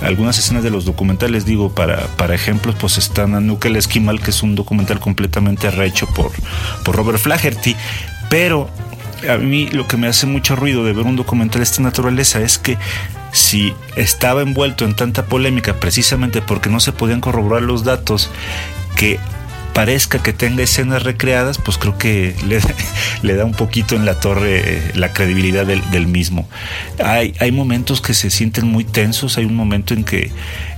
algunas 0.02 0.38
escenas 0.38 0.62
de 0.62 0.70
los 0.70 0.84
documentales, 0.84 1.44
digo, 1.44 1.74
para, 1.74 2.06
para 2.16 2.34
ejemplos, 2.34 2.74
pues 2.80 2.98
están 2.98 3.34
Anukel 3.34 3.76
Esquimal, 3.76 4.20
que 4.20 4.30
es 4.30 4.42
un 4.42 4.54
documental 4.54 5.00
completamente 5.00 5.70
rehecho 5.70 6.06
por 6.06 6.32
por 6.84 6.96
Robert 6.96 7.18
Flaherty, 7.18 7.76
pero 8.28 8.68
a 9.28 9.36
mí 9.36 9.68
lo 9.68 9.86
que 9.86 9.96
me 9.96 10.06
hace 10.06 10.26
mucho 10.26 10.56
ruido 10.56 10.84
de 10.84 10.92
ver 10.92 11.06
un 11.06 11.16
documental 11.16 11.60
de 11.60 11.64
esta 11.64 11.82
naturaleza 11.82 12.40
es 12.40 12.58
que 12.58 12.76
si 13.32 13.74
estaba 13.96 14.42
envuelto 14.42 14.84
en 14.84 14.94
tanta 14.94 15.26
polémica 15.26 15.74
precisamente 15.74 16.42
porque 16.42 16.70
no 16.70 16.80
se 16.80 16.92
podían 16.92 17.20
corroborar 17.20 17.62
los 17.62 17.84
datos 17.84 18.30
que 18.96 19.18
parezca 19.74 20.22
que 20.22 20.32
tenga 20.32 20.62
escenas 20.62 21.02
recreadas, 21.02 21.58
pues 21.58 21.78
creo 21.78 21.96
que 21.98 22.34
le, 23.22 23.34
da 23.34 23.44
un 23.44 23.52
poquito 23.52 23.94
en 23.94 24.04
la 24.04 24.18
torre 24.20 24.60
eh, 24.64 24.92
la 24.94 25.12
credibilidad 25.12 25.66
del, 25.66 26.06
mismo. 26.06 26.48
Hay, 27.02 27.52
momentos 27.52 28.00
que 28.00 28.14
se 28.14 28.30
sienten 28.30 28.66
muy 28.66 28.84
tensos, 28.84 29.38
hay 29.38 29.44
un 29.44 29.54
momento 29.54 29.94
en 29.94 30.04
que, 30.04 30.30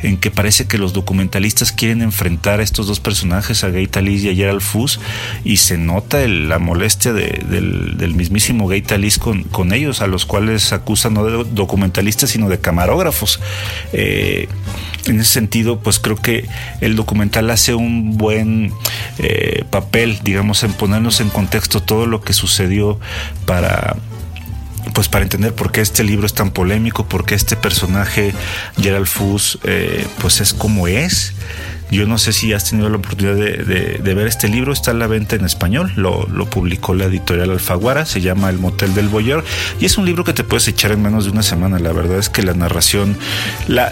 en 0.03 0.17
que 0.17 0.31
parece 0.31 0.67
que 0.67 0.79
los 0.79 0.93
documentalistas 0.93 1.73
quieren 1.73 2.03
enfrentar 2.03 2.61
a 2.61 2.63
estos 2.63 2.87
dos 2.87 3.01
personajes, 3.01 3.65
a 3.65 3.71
Gay 3.71 3.87
Talis 3.87 4.25
y 4.25 4.31
a 4.31 4.35
Gerald 4.35 4.61
Fuss, 4.61 5.01
y 5.45 5.59
se 5.59 5.79
nota 5.79 6.27
la 6.27 6.59
molestia 6.59 7.13
del, 7.13 8.15
mismísimo 8.15 8.67
Gay 8.67 8.83
Talis 8.83 9.19
con, 9.19 9.45
con, 9.45 9.73
ellos, 9.73 10.01
a 10.03 10.07
los 10.07 10.27
cuales 10.27 10.73
acusan 10.73 11.15
no 11.15 11.25
de 11.25 11.45
documentalistas, 11.53 12.31
sino 12.31 12.49
de 12.49 12.59
camarógrafos. 12.61 13.41
Eh, 13.93 14.49
en 15.07 15.21
ese 15.21 15.33
sentido, 15.33 15.81
pues 15.81 15.99
creo 15.99 16.17
que 16.17 16.45
el 16.81 16.97
documental 16.97 17.51
hace 17.51 17.75
un 17.75 18.17
buen 18.17 18.73
eh, 19.19 19.65
papel, 19.71 20.21
digamos, 20.23 20.63
en 20.63 20.73
ponernos 20.73 21.21
en 21.21 21.31
contexto 21.31 21.83
todo 21.83 22.07
lo 22.07 22.21
que 22.21 22.33
sucedió 22.33 22.99
para 23.47 23.97
pues 24.95 25.09
para 25.09 25.23
entender 25.23 25.55
por 25.55 25.73
qué 25.73 25.83
este 25.83 26.03
libro 26.05 26.27
es 26.27 26.35
tan 26.35 26.51
polémico, 26.51 27.07
por 27.07 27.25
qué 27.25 27.35
este 27.35 27.55
personaje, 27.57 28.33
Gerald 28.81 29.07
Fuss, 29.07 29.59
eh, 29.65 30.07
pues 30.21 30.41
es 30.41 30.55
como 30.55 30.89
es. 30.89 31.35
Yo 31.91 32.07
no 32.07 32.19
sé 32.19 32.33
si 32.33 32.53
has 32.53 32.71
tenido 32.71 32.89
la 32.89 32.99
oportunidad 32.99 33.35
de, 33.35 34.15
ver 34.15 34.27
este 34.27 34.49
libro, 34.49 34.73
está 34.73 34.93
a 34.93 34.95
la 34.95 35.07
venta 35.07 35.37
en 35.37 35.45
español, 35.45 35.93
lo, 35.97 36.27
publicó 36.51 36.95
la 36.95 37.05
editorial 37.05 37.51
Alfaguara, 37.51 38.07
se 38.07 38.21
llama 38.21 38.51
El 38.51 38.59
Motel 38.59 38.95
del 38.95 39.09
Boyer 39.09 39.45
y 39.81 39.85
es 39.85 39.99
un 39.99 40.05
libro 40.05 40.25
que 40.25 40.33
te 40.33 40.43
puedes 40.43 40.67
echar 40.69 40.93
en 40.93 41.03
menos 41.03 41.25
de 41.25 41.31
una 41.31 41.43
semana. 41.43 41.79
La 41.79 41.93
verdad 41.93 42.19
es 42.19 42.29
que 42.29 42.43
la 42.43 42.55
narración, 42.55 43.17
la, 43.69 43.91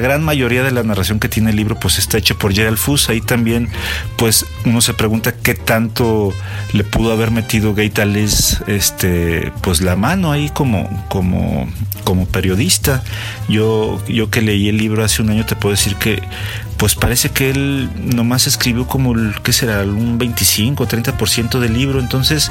gran 0.00 0.22
mayoría 0.22 0.62
de 0.62 0.70
la 0.70 0.82
narración 0.82 1.18
que 1.18 1.28
tiene 1.28 1.50
el 1.50 1.56
libro 1.56 1.78
pues 1.78 1.98
está 1.98 2.18
hecho 2.18 2.36
por 2.36 2.52
Gerald 2.52 2.78
Fuss. 2.78 3.08
Ahí 3.08 3.20
también 3.20 3.68
pues 4.16 4.46
uno 4.64 4.80
se 4.80 4.94
pregunta 4.94 5.32
qué 5.32 5.54
tanto 5.54 6.32
le 6.72 6.84
pudo 6.84 7.12
haber 7.12 7.30
metido 7.30 7.74
Gaitales 7.74 8.62
este 8.66 9.52
pues 9.62 9.80
la 9.80 9.96
mano 9.96 10.32
ahí 10.32 10.50
como, 10.50 11.04
como, 11.08 11.68
como 12.04 12.26
periodista. 12.26 13.02
Yo, 13.48 14.02
yo 14.08 14.30
que 14.30 14.42
leí 14.42 14.68
el 14.68 14.76
libro 14.76 15.04
hace 15.04 15.22
un 15.22 15.30
año 15.30 15.44
te 15.46 15.56
puedo 15.56 15.74
decir 15.74 15.96
que 15.96 16.22
pues 16.76 16.94
parece 16.94 17.30
que 17.30 17.50
él 17.50 17.90
nomás 17.96 18.46
escribió 18.46 18.86
como, 18.86 19.12
el, 19.12 19.34
¿qué 19.42 19.52
será? 19.52 19.82
Un 19.82 20.18
25 20.18 20.84
o 20.84 20.88
30% 20.88 21.58
del 21.58 21.74
libro. 21.74 22.00
Entonces, 22.00 22.50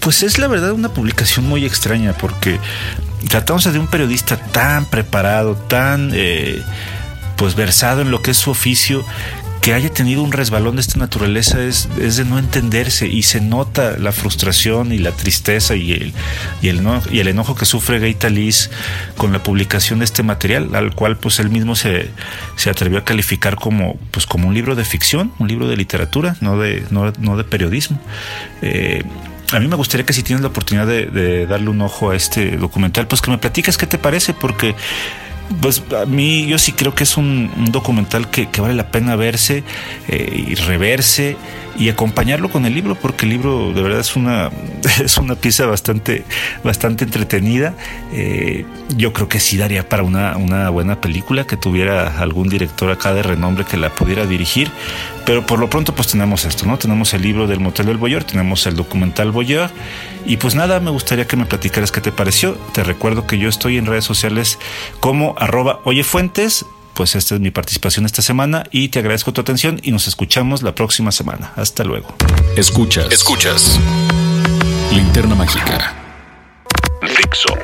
pues 0.00 0.22
es 0.22 0.38
la 0.38 0.46
verdad 0.46 0.72
una 0.72 0.90
publicación 0.90 1.46
muy 1.46 1.64
extraña 1.64 2.12
porque 2.12 2.58
tratamos 3.28 3.70
de 3.70 3.78
un 3.78 3.88
periodista 3.88 4.36
tan 4.36 4.86
preparado, 4.86 5.54
tan... 5.54 6.10
Eh, 6.14 6.62
pues 7.36 7.56
versado 7.56 8.02
en 8.02 8.12
lo 8.12 8.22
que 8.22 8.30
es 8.30 8.36
su 8.36 8.52
oficio 8.52 9.04
que 9.62 9.72
haya 9.74 9.90
tenido 9.90 10.24
un 10.24 10.32
resbalón 10.32 10.74
de 10.74 10.80
esta 10.80 10.98
naturaleza 10.98 11.62
es, 11.62 11.88
de 11.96 12.24
no 12.24 12.40
entenderse 12.40 13.06
y 13.06 13.22
se 13.22 13.40
nota 13.40 13.96
la 13.96 14.10
frustración 14.10 14.90
y 14.90 14.98
la 14.98 15.12
tristeza 15.12 15.76
y 15.76 15.92
el, 15.92 16.12
y 16.62 16.68
el, 16.68 16.82
y 17.12 17.20
el 17.20 17.28
enojo 17.28 17.54
que 17.54 17.64
sufre 17.64 18.00
Gaita 18.00 18.28
Liz 18.28 18.70
con 19.16 19.32
la 19.32 19.40
publicación 19.40 20.00
de 20.00 20.04
este 20.04 20.24
material, 20.24 20.74
al 20.74 20.96
cual 20.96 21.16
pues 21.16 21.38
él 21.38 21.48
mismo 21.48 21.76
se, 21.76 22.10
atrevió 22.68 22.98
a 22.98 23.04
calificar 23.04 23.54
como, 23.54 23.94
pues, 24.10 24.26
como 24.26 24.48
un 24.48 24.54
libro 24.54 24.74
de 24.74 24.84
ficción, 24.84 25.32
un 25.38 25.46
libro 25.46 25.68
de 25.68 25.76
literatura, 25.76 26.36
no 26.40 26.58
de, 26.58 26.84
no, 26.90 27.36
de 27.36 27.44
periodismo. 27.44 28.00
Eh, 28.62 29.04
a 29.52 29.60
mí 29.60 29.68
me 29.68 29.76
gustaría 29.76 30.04
que 30.04 30.12
si 30.12 30.24
tienes 30.24 30.42
la 30.42 30.48
oportunidad 30.48 30.88
de, 30.88 31.06
de, 31.06 31.46
darle 31.46 31.68
un 31.68 31.80
ojo 31.82 32.10
a 32.10 32.16
este 32.16 32.56
documental, 32.56 33.06
pues 33.06 33.22
que 33.22 33.30
me 33.30 33.38
platiques 33.38 33.78
qué 33.78 33.86
te 33.86 33.98
parece, 33.98 34.34
porque 34.34 34.74
pues 35.60 35.82
a 36.00 36.06
mí 36.06 36.46
yo 36.46 36.58
sí 36.58 36.72
creo 36.72 36.94
que 36.94 37.04
es 37.04 37.16
un, 37.16 37.50
documental 37.70 38.30
que, 38.30 38.48
vale 38.60 38.74
la 38.74 38.90
pena 38.90 39.16
verse 39.16 39.64
eh, 40.08 40.44
y 40.48 40.54
reverse 40.54 41.36
y 41.78 41.88
acompañarlo 41.88 42.50
con 42.50 42.66
el 42.66 42.74
libro 42.74 42.94
porque 42.94 43.24
el 43.24 43.30
libro 43.30 43.72
de 43.72 43.82
verdad 43.82 44.00
es 44.00 44.16
una 44.16 44.50
es 45.04 45.16
una 45.18 45.34
pieza 45.34 45.66
bastante 45.66 46.24
bastante 46.62 47.04
entretenida. 47.04 47.74
Eh, 48.12 48.64
yo 48.96 49.12
creo 49.12 49.28
que 49.28 49.40
sí 49.40 49.56
daría 49.56 49.88
para 49.88 50.02
una, 50.02 50.36
una 50.36 50.68
buena 50.70 51.00
película 51.00 51.46
que 51.46 51.56
tuviera 51.56 52.18
algún 52.20 52.48
director 52.48 52.90
acá 52.90 53.14
de 53.14 53.22
renombre 53.22 53.64
que 53.64 53.76
la 53.76 53.90
pudiera 53.90 54.26
dirigir. 54.26 54.70
Pero 55.24 55.46
por 55.46 55.58
lo 55.58 55.70
pronto 55.70 55.94
pues 55.94 56.08
tenemos 56.08 56.44
esto 56.44 56.66
no 56.66 56.78
tenemos 56.78 57.14
el 57.14 57.22
libro 57.22 57.46
del 57.46 57.60
motel 57.60 57.86
del 57.86 57.96
Boyer 57.96 58.24
tenemos 58.24 58.66
el 58.66 58.76
documental 58.76 59.30
Boyer. 59.30 59.70
Y 60.24 60.36
pues 60.36 60.54
nada 60.54 60.78
me 60.80 60.90
gustaría 60.90 61.26
que 61.26 61.36
me 61.36 61.46
platicaras 61.46 61.90
qué 61.90 62.00
te 62.00 62.12
pareció. 62.12 62.54
Te 62.72 62.84
recuerdo 62.84 63.26
que 63.26 63.38
yo 63.38 63.48
estoy 63.48 63.78
en 63.78 63.86
redes 63.86 64.04
sociales 64.04 64.58
como 65.00 65.34
arroba 65.38 65.80
oyefuentes 65.84 66.64
pues 66.94 67.14
esta 67.14 67.34
es 67.34 67.40
mi 67.40 67.50
participación 67.50 68.06
esta 68.06 68.22
semana 68.22 68.64
y 68.70 68.88
te 68.88 68.98
agradezco 68.98 69.32
tu 69.32 69.40
atención 69.40 69.80
y 69.82 69.92
nos 69.92 70.08
escuchamos 70.08 70.62
la 70.62 70.74
próxima 70.74 71.12
semana. 71.12 71.52
Hasta 71.56 71.84
luego. 71.84 72.14
Escuchas. 72.56 73.12
Escuchas. 73.12 73.78
Linterna 74.92 75.34
mágica. 75.34 75.94
Fixo. 77.02 77.54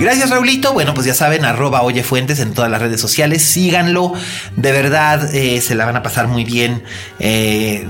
Gracias, 0.00 0.30
Raulito. 0.30 0.72
Bueno, 0.72 0.94
pues 0.94 1.06
ya 1.06 1.12
saben, 1.12 1.44
arroba 1.44 1.82
Oye 1.82 2.02
Fuentes 2.02 2.40
en 2.40 2.54
todas 2.54 2.70
las 2.70 2.80
redes 2.80 3.00
sociales. 3.02 3.42
Síganlo. 3.42 4.14
De 4.56 4.72
verdad, 4.72 5.34
eh, 5.34 5.60
se 5.60 5.74
la 5.74 5.84
van 5.84 5.96
a 5.96 6.02
pasar 6.02 6.26
muy 6.26 6.44
bien. 6.44 6.82
Eh, 7.18 7.86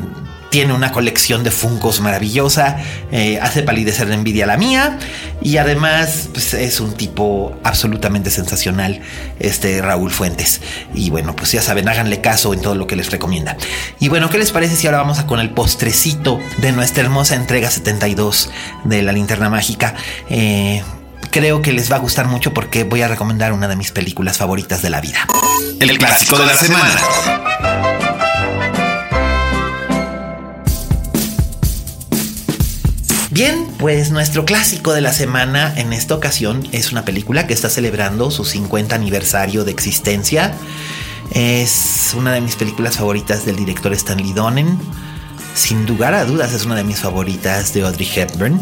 tiene 0.50 0.74
una 0.74 0.92
colección 0.92 1.44
de 1.44 1.50
Funcos 1.50 2.00
maravillosa, 2.00 2.78
eh, 3.12 3.38
hace 3.40 3.62
palidecer 3.62 4.08
de 4.08 4.14
envidia 4.14 4.46
la 4.46 4.56
mía 4.56 4.98
y 5.40 5.56
además 5.56 6.28
pues, 6.32 6.54
es 6.54 6.80
un 6.80 6.94
tipo 6.94 7.56
absolutamente 7.62 8.30
sensacional, 8.30 9.00
este 9.38 9.80
Raúl 9.80 10.10
Fuentes. 10.10 10.60
Y 10.92 11.10
bueno, 11.10 11.34
pues 11.34 11.52
ya 11.52 11.62
saben, 11.62 11.88
háganle 11.88 12.20
caso 12.20 12.52
en 12.52 12.60
todo 12.60 12.74
lo 12.74 12.86
que 12.86 12.96
les 12.96 13.10
recomienda. 13.10 13.56
Y 14.00 14.08
bueno, 14.08 14.28
¿qué 14.28 14.38
les 14.38 14.50
parece 14.50 14.76
si 14.76 14.86
ahora 14.86 14.98
vamos 14.98 15.18
a 15.18 15.26
con 15.26 15.40
el 15.40 15.50
postrecito 15.50 16.40
de 16.58 16.72
nuestra 16.72 17.04
hermosa 17.04 17.36
entrega 17.36 17.70
72 17.70 18.50
de 18.84 19.02
la 19.02 19.12
linterna 19.12 19.48
mágica? 19.48 19.94
Eh, 20.28 20.82
creo 21.30 21.62
que 21.62 21.72
les 21.72 21.90
va 21.90 21.96
a 21.96 22.00
gustar 22.00 22.26
mucho 22.26 22.52
porque 22.52 22.84
voy 22.84 23.02
a 23.02 23.08
recomendar 23.08 23.52
una 23.52 23.68
de 23.68 23.76
mis 23.76 23.92
películas 23.92 24.36
favoritas 24.36 24.82
de 24.82 24.90
la 24.90 25.00
vida. 25.00 25.26
El, 25.78 25.96
clásico 25.96 26.38
de 26.38 26.46
la 26.46 26.54
semana. 26.54 27.49
Bien, 33.42 33.66
pues 33.78 34.10
nuestro 34.10 34.44
clásico 34.44 34.92
de 34.92 35.00
la 35.00 35.14
semana 35.14 35.72
en 35.74 35.94
esta 35.94 36.14
ocasión 36.14 36.68
es 36.72 36.92
una 36.92 37.06
película 37.06 37.46
que 37.46 37.54
está 37.54 37.70
celebrando 37.70 38.30
su 38.30 38.44
50 38.44 38.94
aniversario 38.94 39.64
de 39.64 39.70
existencia. 39.70 40.52
Es 41.30 42.12
una 42.14 42.32
de 42.32 42.42
mis 42.42 42.56
películas 42.56 42.98
favoritas 42.98 43.46
del 43.46 43.56
director 43.56 43.94
Stanley 43.94 44.34
Donen. 44.34 44.78
Sin 45.54 45.86
lugar 45.86 46.12
a 46.12 46.26
dudas 46.26 46.52
es 46.52 46.66
una 46.66 46.74
de 46.74 46.84
mis 46.84 47.00
favoritas 47.00 47.72
de 47.72 47.80
Audrey 47.80 48.10
Hepburn. 48.14 48.60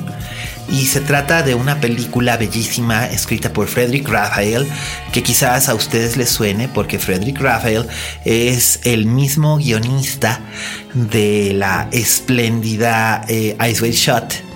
Y 0.68 0.86
se 0.86 1.00
trata 1.00 1.42
de 1.42 1.56
una 1.56 1.80
película 1.80 2.36
bellísima 2.36 3.06
escrita 3.06 3.52
por 3.52 3.66
Frederick 3.66 4.08
Raphael, 4.08 4.64
que 5.12 5.24
quizás 5.24 5.68
a 5.68 5.74
ustedes 5.74 6.16
les 6.16 6.30
suene 6.30 6.68
porque 6.68 7.00
Frederick 7.00 7.40
Raphael 7.40 7.88
es 8.24 8.78
el 8.84 9.06
mismo 9.06 9.56
guionista 9.56 10.38
de 10.94 11.52
la 11.52 11.88
espléndida 11.90 13.24
eh, 13.26 13.56
Ice 13.68 13.90
Shot 13.90 14.47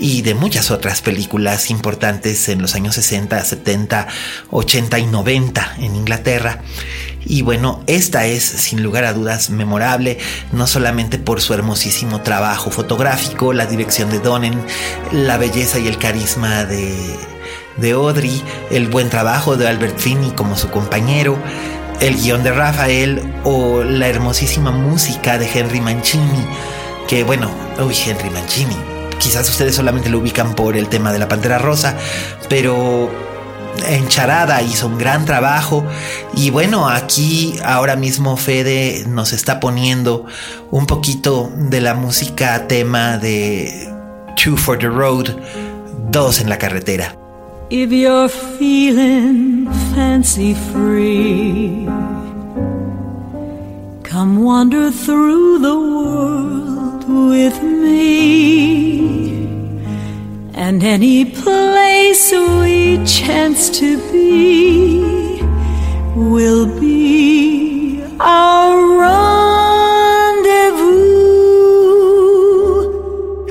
y 0.00 0.22
de 0.22 0.34
muchas 0.34 0.70
otras 0.70 1.02
películas 1.02 1.70
importantes 1.70 2.48
en 2.48 2.62
los 2.62 2.74
años 2.74 2.94
60, 2.94 3.44
70, 3.44 4.08
80 4.50 4.98
y 4.98 5.06
90 5.06 5.74
en 5.78 5.94
Inglaterra. 5.94 6.62
Y 7.26 7.42
bueno, 7.42 7.84
esta 7.86 8.24
es 8.24 8.42
sin 8.42 8.82
lugar 8.82 9.04
a 9.04 9.12
dudas 9.12 9.50
memorable, 9.50 10.18
no 10.52 10.66
solamente 10.66 11.18
por 11.18 11.42
su 11.42 11.52
hermosísimo 11.52 12.22
trabajo 12.22 12.70
fotográfico, 12.70 13.52
la 13.52 13.66
dirección 13.66 14.10
de 14.10 14.20
Donen, 14.20 14.58
la 15.12 15.36
belleza 15.36 15.78
y 15.78 15.86
el 15.86 15.98
carisma 15.98 16.64
de, 16.64 16.96
de 17.76 17.90
Audrey, 17.90 18.42
el 18.70 18.88
buen 18.88 19.10
trabajo 19.10 19.58
de 19.58 19.68
Albert 19.68 19.98
Finney 19.98 20.30
como 20.30 20.56
su 20.56 20.70
compañero, 20.70 21.38
el 22.00 22.16
guion 22.16 22.42
de 22.42 22.52
Rafael 22.52 23.22
o 23.44 23.84
la 23.84 24.08
hermosísima 24.08 24.70
música 24.70 25.36
de 25.36 25.46
Henry 25.52 25.82
Mancini, 25.82 26.46
que 27.06 27.22
bueno, 27.22 27.50
uy, 27.78 27.94
Henry 28.06 28.30
Mancini, 28.30 28.76
quizás 29.20 29.48
ustedes 29.48 29.76
solamente 29.76 30.08
lo 30.08 30.18
ubican 30.18 30.54
por 30.54 30.76
el 30.76 30.88
tema 30.88 31.12
de 31.12 31.18
la 31.18 31.28
Pantera 31.28 31.58
Rosa, 31.58 31.96
pero 32.48 33.10
en 33.86 34.08
Charada 34.08 34.62
hizo 34.62 34.86
un 34.86 34.98
gran 34.98 35.24
trabajo 35.24 35.84
y 36.34 36.50
bueno, 36.50 36.88
aquí 36.88 37.54
ahora 37.64 37.96
mismo 37.96 38.36
Fede 38.36 39.04
nos 39.06 39.32
está 39.32 39.60
poniendo 39.60 40.26
un 40.70 40.86
poquito 40.86 41.52
de 41.56 41.80
la 41.80 41.94
música 41.94 42.66
tema 42.66 43.18
de 43.18 43.88
Two 44.42 44.56
for 44.56 44.78
the 44.78 44.88
Road, 44.88 45.36
dos 46.10 46.40
en 46.40 46.48
la 46.48 46.58
carretera. 46.58 47.14
If 47.68 47.90
you're 47.92 48.28
feeling 48.28 49.68
fancy 49.94 50.56
free, 50.72 51.86
come 54.02 54.42
wander 54.42 54.90
through 54.90 55.60
the 55.60 55.74
world 55.74 56.69
with 57.10 57.62
me. 57.62 59.00
And 60.54 60.82
any 60.82 61.24
place 61.24 62.32
we 62.32 62.98
chance 63.04 63.70
to 63.80 63.98
be 64.12 65.42
will 66.14 66.66
be 66.66 68.02
our 68.20 68.76
rendezvous. 68.98 69.30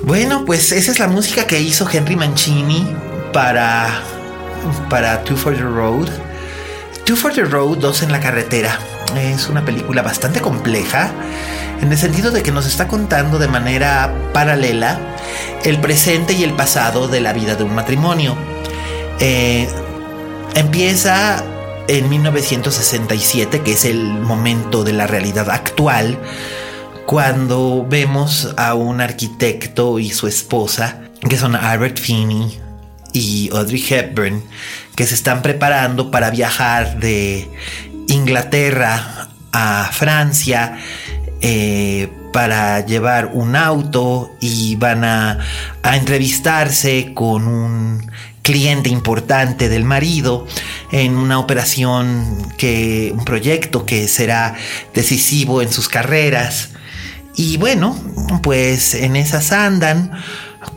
Bueno, 0.04 0.46
pues 0.46 0.72
esa 0.72 0.92
es 0.92 1.00
la 1.00 1.08
música 1.08 1.46
que 1.46 1.60
hizo 1.60 1.88
Henry 1.92 2.16
Mancini 2.16 2.88
para, 3.34 4.02
para 4.90 5.24
Two 5.24 5.36
for 5.36 5.56
the 5.56 5.64
Road. 5.64 6.10
Two 7.06 7.16
for 7.16 7.34
the 7.34 7.44
Road, 7.44 7.80
dos 7.80 8.04
en 8.04 8.12
la 8.12 8.20
carretera. 8.20 8.80
Es 9.18 9.50
una 9.50 9.66
película 9.66 10.02
bastante 10.04 10.40
compleja 10.40 11.12
en 11.82 11.92
el 11.92 11.98
sentido 11.98 12.32
de 12.32 12.44
que 12.44 12.52
nos 12.52 12.66
está 12.66 12.88
contando 12.88 13.40
de 13.40 13.48
manera 13.48 14.14
paralela 14.34 15.00
el 15.64 15.80
presente 15.80 16.34
y 16.34 16.44
el 16.44 16.54
pasado 16.54 17.08
de 17.08 17.22
la 17.22 17.34
vida 17.34 17.56
de 17.56 17.64
un 17.64 17.74
matrimonio. 17.74 18.36
Eh, 19.20 19.68
empieza 20.56 21.44
en 21.88 22.10
1967, 22.10 23.62
que 23.62 23.74
es 23.74 23.86
el 23.86 24.04
momento 24.04 24.84
de 24.84 24.94
la 24.94 25.08
realidad 25.08 25.50
actual, 25.50 26.20
cuando 27.06 27.86
vemos 27.90 28.54
a 28.58 28.76
un 28.76 29.02
arquitecto 29.02 29.98
y 30.00 30.12
su 30.12 30.28
esposa, 30.28 31.00
que 31.28 31.38
son 31.38 31.56
Albert 31.56 31.98
Finney 31.98 32.60
y 33.14 33.50
Audrey 33.52 33.84
Hepburn, 33.90 34.44
que 34.96 35.08
se 35.08 35.16
están 35.16 35.42
preparando 35.42 36.12
para 36.12 36.30
viajar 36.30 37.00
de 37.00 37.50
Inglaterra 38.08 39.30
a 39.52 39.90
Francia 39.92 40.78
eh, 41.42 42.10
para 42.34 42.86
llevar 42.86 43.32
un 43.34 43.56
auto 43.56 44.36
y 44.40 44.76
van 44.76 45.04
a, 45.04 45.40
a 45.84 45.98
entrevistarse 45.98 47.14
con 47.14 47.48
un 47.48 48.12
cliente 48.42 48.90
importante 48.90 49.70
del 49.70 49.84
marido 49.84 50.48
en 50.92 51.18
una 51.18 51.40
operación 51.40 52.52
que 52.58 53.12
un 53.16 53.24
proyecto 53.24 53.86
que 53.86 54.08
será 54.08 54.56
decisivo 54.94 55.62
en 55.62 55.72
sus 55.72 55.88
carreras. 55.88 56.70
Y 57.36 57.58
bueno 57.58 57.96
pues 58.42 58.94
en 58.94 59.16
esas 59.16 59.52
andan 59.52 60.12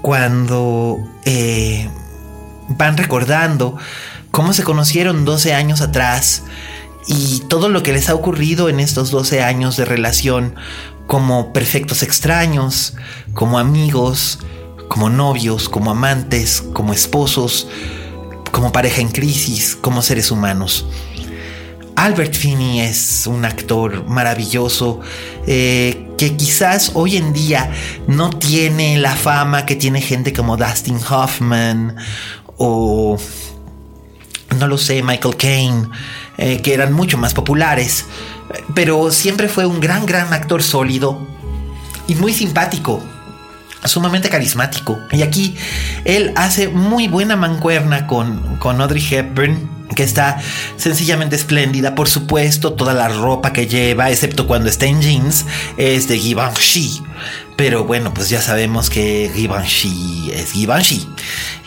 cuando 0.00 0.98
eh, 1.24 1.88
van 2.68 2.96
recordando 2.96 3.76
cómo 4.30 4.52
se 4.52 4.62
conocieron 4.62 5.24
12 5.24 5.54
años 5.54 5.80
atrás 5.80 6.42
y 7.06 7.40
todo 7.48 7.68
lo 7.68 7.82
que 7.82 7.92
les 7.92 8.08
ha 8.08 8.14
ocurrido 8.14 8.68
en 8.68 8.80
estos 8.80 9.10
12 9.10 9.42
años 9.42 9.76
de 9.76 9.84
relación 9.84 10.54
como 11.06 11.52
perfectos 11.52 12.02
extraños, 12.02 12.94
como 13.34 13.58
amigos, 13.58 14.38
como 14.88 15.10
novios, 15.10 15.68
como 15.68 15.90
amantes, 15.90 16.62
como 16.72 16.92
esposos, 16.92 17.66
como 18.50 18.72
pareja 18.72 19.00
en 19.00 19.08
crisis, 19.08 19.76
como 19.80 20.02
seres 20.02 20.30
humanos. 20.30 20.86
Albert 21.96 22.34
Finney 22.34 22.80
es 22.80 23.26
un 23.26 23.44
actor 23.44 24.06
maravilloso 24.08 25.00
eh, 25.46 26.08
que 26.16 26.36
quizás 26.36 26.92
hoy 26.94 27.16
en 27.16 27.32
día 27.32 27.70
no 28.06 28.30
tiene 28.30 28.98
la 28.98 29.14
fama 29.14 29.66
que 29.66 29.76
tiene 29.76 30.00
gente 30.00 30.32
como 30.32 30.56
Dustin 30.56 30.98
Hoffman 31.10 31.96
o 32.56 33.18
no 34.58 34.68
lo 34.68 34.78
sé, 34.78 35.02
Michael 35.02 35.36
Caine, 35.36 35.88
eh, 36.42 36.60
que 36.60 36.74
eran 36.74 36.92
mucho 36.92 37.18
más 37.18 37.34
populares, 37.34 38.06
pero 38.74 39.12
siempre 39.12 39.48
fue 39.48 39.64
un 39.64 39.78
gran, 39.78 40.06
gran 40.06 40.32
actor 40.32 40.60
sólido 40.60 41.24
y 42.08 42.16
muy 42.16 42.32
simpático 42.32 43.00
sumamente 43.84 44.28
carismático. 44.28 44.98
Y 45.12 45.22
aquí 45.22 45.54
él 46.04 46.32
hace 46.34 46.66
muy 46.66 47.06
buena 47.06 47.36
mancuerna 47.36 48.08
con, 48.08 48.56
con 48.56 48.80
Audrey 48.80 49.06
Hepburn, 49.08 49.86
que 49.94 50.02
está 50.02 50.40
sencillamente 50.76 51.36
espléndida. 51.36 51.94
Por 51.94 52.08
supuesto, 52.08 52.72
toda 52.72 52.92
la 52.92 53.08
ropa 53.08 53.52
que 53.52 53.68
lleva, 53.68 54.10
excepto 54.10 54.48
cuando 54.48 54.68
está 54.68 54.86
en 54.86 55.00
jeans, 55.00 55.46
es 55.76 56.08
de 56.08 56.18
Givenchy. 56.18 57.02
Pero 57.62 57.84
bueno, 57.84 58.12
pues 58.12 58.28
ya 58.28 58.42
sabemos 58.42 58.90
que 58.90 59.30
Givenchy 59.32 60.32
es 60.34 60.50
Givenchy. 60.50 61.06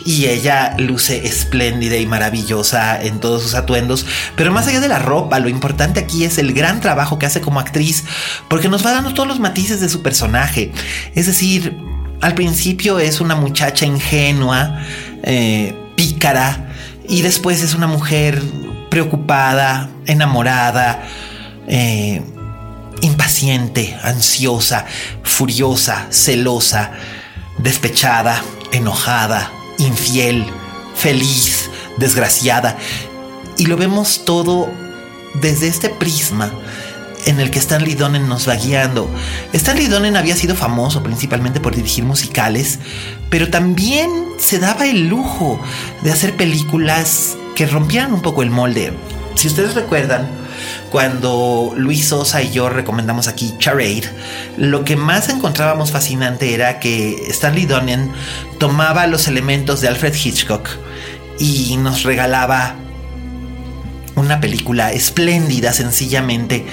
Y 0.04 0.26
ella 0.26 0.76
luce 0.76 1.26
espléndida 1.26 1.96
y 1.96 2.04
maravillosa 2.04 3.02
en 3.02 3.18
todos 3.18 3.42
sus 3.42 3.54
atuendos. 3.54 4.04
Pero 4.36 4.52
más 4.52 4.66
allá 4.66 4.80
de 4.80 4.88
la 4.88 4.98
ropa, 4.98 5.38
lo 5.38 5.48
importante 5.48 5.98
aquí 5.98 6.24
es 6.24 6.36
el 6.36 6.52
gran 6.52 6.82
trabajo 6.82 7.18
que 7.18 7.24
hace 7.24 7.40
como 7.40 7.60
actriz, 7.60 8.04
porque 8.50 8.68
nos 8.68 8.84
va 8.84 8.92
dando 8.92 9.14
todos 9.14 9.26
los 9.26 9.40
matices 9.40 9.80
de 9.80 9.88
su 9.88 10.02
personaje. 10.02 10.70
Es 11.14 11.24
decir, 11.24 11.74
al 12.20 12.34
principio 12.34 12.98
es 12.98 13.22
una 13.22 13.34
muchacha 13.34 13.86
ingenua, 13.86 14.82
eh, 15.22 15.74
pícara, 15.94 16.74
y 17.08 17.22
después 17.22 17.62
es 17.62 17.74
una 17.74 17.86
mujer 17.86 18.42
preocupada, 18.90 19.88
enamorada, 20.04 21.06
eh, 21.66 22.20
impaciente, 23.00 23.98
ansiosa, 24.02 24.86
furiosa, 25.22 26.06
celosa, 26.10 26.92
despechada, 27.58 28.42
enojada, 28.72 29.50
infiel, 29.78 30.46
feliz, 30.94 31.70
desgraciada. 31.98 32.76
Y 33.58 33.66
lo 33.66 33.76
vemos 33.76 34.24
todo 34.24 34.68
desde 35.34 35.68
este 35.68 35.88
prisma 35.88 36.52
en 37.26 37.40
el 37.40 37.50
que 37.50 37.58
Stanley 37.58 37.94
Donen 37.94 38.28
nos 38.28 38.48
va 38.48 38.54
guiando. 38.54 39.10
Stanley 39.52 39.88
Donen 39.88 40.16
había 40.16 40.36
sido 40.36 40.54
famoso 40.54 41.02
principalmente 41.02 41.60
por 41.60 41.74
dirigir 41.74 42.04
musicales, 42.04 42.78
pero 43.30 43.50
también 43.50 44.10
se 44.38 44.58
daba 44.58 44.86
el 44.86 45.08
lujo 45.08 45.60
de 46.02 46.12
hacer 46.12 46.36
películas 46.36 47.36
que 47.56 47.66
rompieran 47.66 48.12
un 48.14 48.22
poco 48.22 48.42
el 48.42 48.50
molde. 48.50 48.92
Si 49.34 49.48
ustedes 49.48 49.74
recuerdan, 49.74 50.28
cuando 50.90 51.72
Luis 51.76 52.08
Sosa 52.08 52.42
y 52.42 52.50
yo 52.50 52.68
recomendamos 52.68 53.28
aquí 53.28 53.54
Charade, 53.58 54.04
lo 54.56 54.84
que 54.84 54.96
más 54.96 55.28
encontrábamos 55.28 55.92
fascinante 55.92 56.54
era 56.54 56.80
que 56.80 57.16
Stanley 57.28 57.66
Donen 57.66 58.12
tomaba 58.58 59.06
los 59.06 59.28
elementos 59.28 59.80
de 59.80 59.88
Alfred 59.88 60.14
Hitchcock 60.14 60.68
y 61.38 61.76
nos 61.76 62.02
regalaba 62.02 62.76
una 64.16 64.40
película 64.40 64.92
espléndida, 64.92 65.72
sencillamente, 65.72 66.64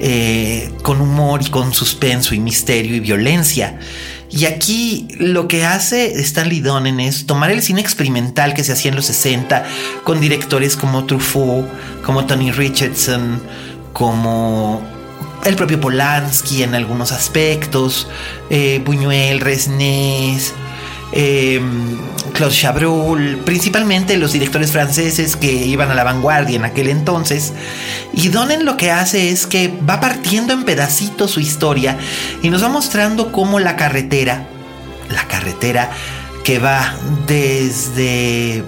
eh, 0.00 0.72
con 0.82 1.00
humor 1.00 1.40
y 1.42 1.50
con 1.50 1.72
suspenso 1.72 2.34
y 2.34 2.40
misterio 2.40 2.96
y 2.96 3.00
violencia. 3.00 3.78
Y 4.32 4.44
aquí 4.44 5.08
lo 5.18 5.48
que 5.48 5.64
hace 5.64 6.20
Stanley 6.20 6.60
Donen 6.60 7.00
es 7.00 7.26
tomar 7.26 7.50
el 7.50 7.62
cine 7.62 7.80
experimental 7.80 8.54
que 8.54 8.62
se 8.62 8.72
hacía 8.72 8.90
en 8.90 8.96
los 8.96 9.06
60 9.06 9.64
con 10.04 10.20
directores 10.20 10.76
como 10.76 11.04
Truffaut, 11.04 11.66
como 12.04 12.26
Tony 12.26 12.52
Richardson, 12.52 13.42
como 13.92 14.82
el 15.44 15.56
propio 15.56 15.80
Polanski 15.80 16.62
en 16.62 16.74
algunos 16.74 17.10
aspectos, 17.10 18.06
eh, 18.50 18.80
Buñuel, 18.84 19.40
Resnés, 19.40 20.54
eh, 21.12 21.60
Claude 22.30 22.54
Chabrol, 22.54 23.42
principalmente 23.44 24.16
los 24.16 24.32
directores 24.32 24.72
franceses 24.72 25.36
que 25.36 25.52
iban 25.52 25.90
a 25.90 25.94
la 25.94 26.04
vanguardia 26.04 26.56
en 26.56 26.64
aquel 26.64 26.88
entonces. 26.88 27.52
Y 28.12 28.28
Donen 28.28 28.64
lo 28.64 28.76
que 28.76 28.90
hace 28.90 29.30
es 29.30 29.46
que 29.46 29.72
va 29.88 30.00
partiendo 30.00 30.52
en 30.52 30.64
pedacitos 30.64 31.30
su 31.30 31.40
historia 31.40 31.96
y 32.42 32.50
nos 32.50 32.62
va 32.62 32.68
mostrando 32.68 33.32
cómo 33.32 33.58
la 33.58 33.76
carretera, 33.76 34.46
la 35.08 35.26
carretera 35.28 35.90
que 36.44 36.58
va 36.58 36.94
desde 37.26 38.64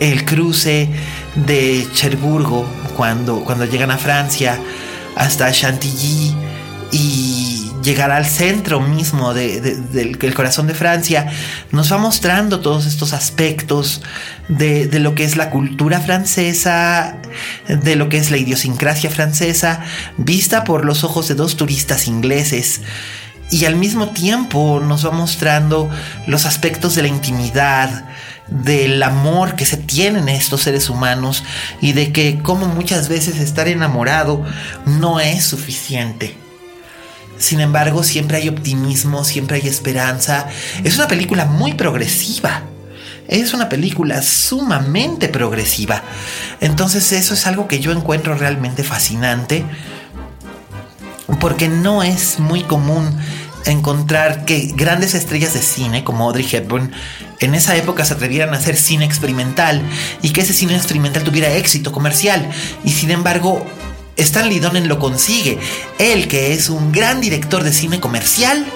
el 0.00 0.24
cruce 0.24 0.88
de 1.34 1.86
Cherburgo 1.92 2.66
cuando, 2.96 3.44
cuando 3.44 3.64
llegan 3.64 3.90
a 3.90 3.98
Francia 3.98 4.58
hasta 5.16 5.52
Chantilly 5.52 6.34
y 6.90 7.61
llegar 7.82 8.10
al 8.10 8.26
centro 8.26 8.80
mismo 8.80 9.34
del, 9.34 10.34
corazón 10.34 10.66
de 10.66 10.74
Francia, 10.74 11.30
nos 11.70 11.92
va 11.92 11.98
mostrando 11.98 12.60
todos 12.60 12.86
estos 12.86 13.12
aspectos 13.12 14.02
de, 14.48 14.86
de, 14.86 15.00
lo 15.00 15.14
que 15.14 15.24
es 15.24 15.36
la 15.36 15.50
cultura 15.50 16.00
francesa, 16.00 17.16
de 17.68 17.96
lo 17.96 18.08
que 18.08 18.18
es 18.18 18.30
la 18.30 18.36
idiosincrasia 18.36 19.10
francesa, 19.10 19.80
vista 20.16 20.64
por 20.64 20.84
los 20.84 21.04
ojos 21.04 21.28
de 21.28 21.34
dos 21.34 21.56
turistas 21.56 22.06
ingleses. 22.06 22.80
Y 23.50 23.66
al 23.66 23.76
mismo 23.76 24.08
tiempo 24.10 24.80
nos 24.80 25.06
va 25.06 25.10
mostrando 25.10 25.90
los 26.26 26.46
aspectos 26.46 26.94
de 26.94 27.02
la 27.02 27.08
intimidad, 27.08 28.06
del 28.48 29.02
amor 29.02 29.56
que 29.56 29.64
se 29.64 29.76
tienen 29.76 30.28
estos 30.28 30.62
seres 30.62 30.90
humanos 30.90 31.44
y 31.80 31.92
de 31.92 32.12
que 32.12 32.40
como 32.42 32.66
muchas 32.66 33.08
veces 33.08 33.38
estar 33.38 33.68
enamorado 33.68 34.44
no 34.84 35.20
es 35.20 35.44
suficiente 35.44 36.41
sin 37.42 37.60
embargo, 37.60 38.04
siempre 38.04 38.36
hay 38.36 38.48
optimismo, 38.48 39.24
siempre 39.24 39.56
hay 39.56 39.66
esperanza. 39.66 40.46
Es 40.84 40.96
una 40.96 41.08
película 41.08 41.44
muy 41.44 41.74
progresiva. 41.74 42.62
Es 43.26 43.52
una 43.52 43.68
película 43.68 44.22
sumamente 44.22 45.26
progresiva. 45.26 46.04
Entonces 46.60 47.10
eso 47.10 47.34
es 47.34 47.48
algo 47.48 47.66
que 47.66 47.80
yo 47.80 47.90
encuentro 47.90 48.36
realmente 48.36 48.84
fascinante. 48.84 49.64
Porque 51.40 51.68
no 51.68 52.04
es 52.04 52.38
muy 52.38 52.62
común 52.62 53.18
encontrar 53.66 54.44
que 54.44 54.72
grandes 54.76 55.14
estrellas 55.14 55.54
de 55.54 55.62
cine 55.62 56.04
como 56.04 56.24
Audrey 56.24 56.46
Hepburn 56.48 56.92
en 57.40 57.56
esa 57.56 57.76
época 57.76 58.04
se 58.04 58.14
atrevieran 58.14 58.54
a 58.54 58.58
hacer 58.58 58.76
cine 58.76 59.04
experimental 59.04 59.82
y 60.22 60.30
que 60.30 60.42
ese 60.42 60.52
cine 60.52 60.76
experimental 60.76 61.24
tuviera 61.24 61.52
éxito 61.54 61.90
comercial. 61.90 62.48
Y 62.84 62.92
sin 62.92 63.10
embargo, 63.10 63.66
Stanley 64.16 64.60
Donen 64.60 64.88
lo 64.88 64.98
consigue. 64.98 65.58
Él, 65.98 66.28
que 66.28 66.52
es 66.52 66.68
un 66.68 66.92
gran 66.92 67.20
director 67.20 67.62
de 67.62 67.72
cine 67.72 68.00
comercial, 68.00 68.66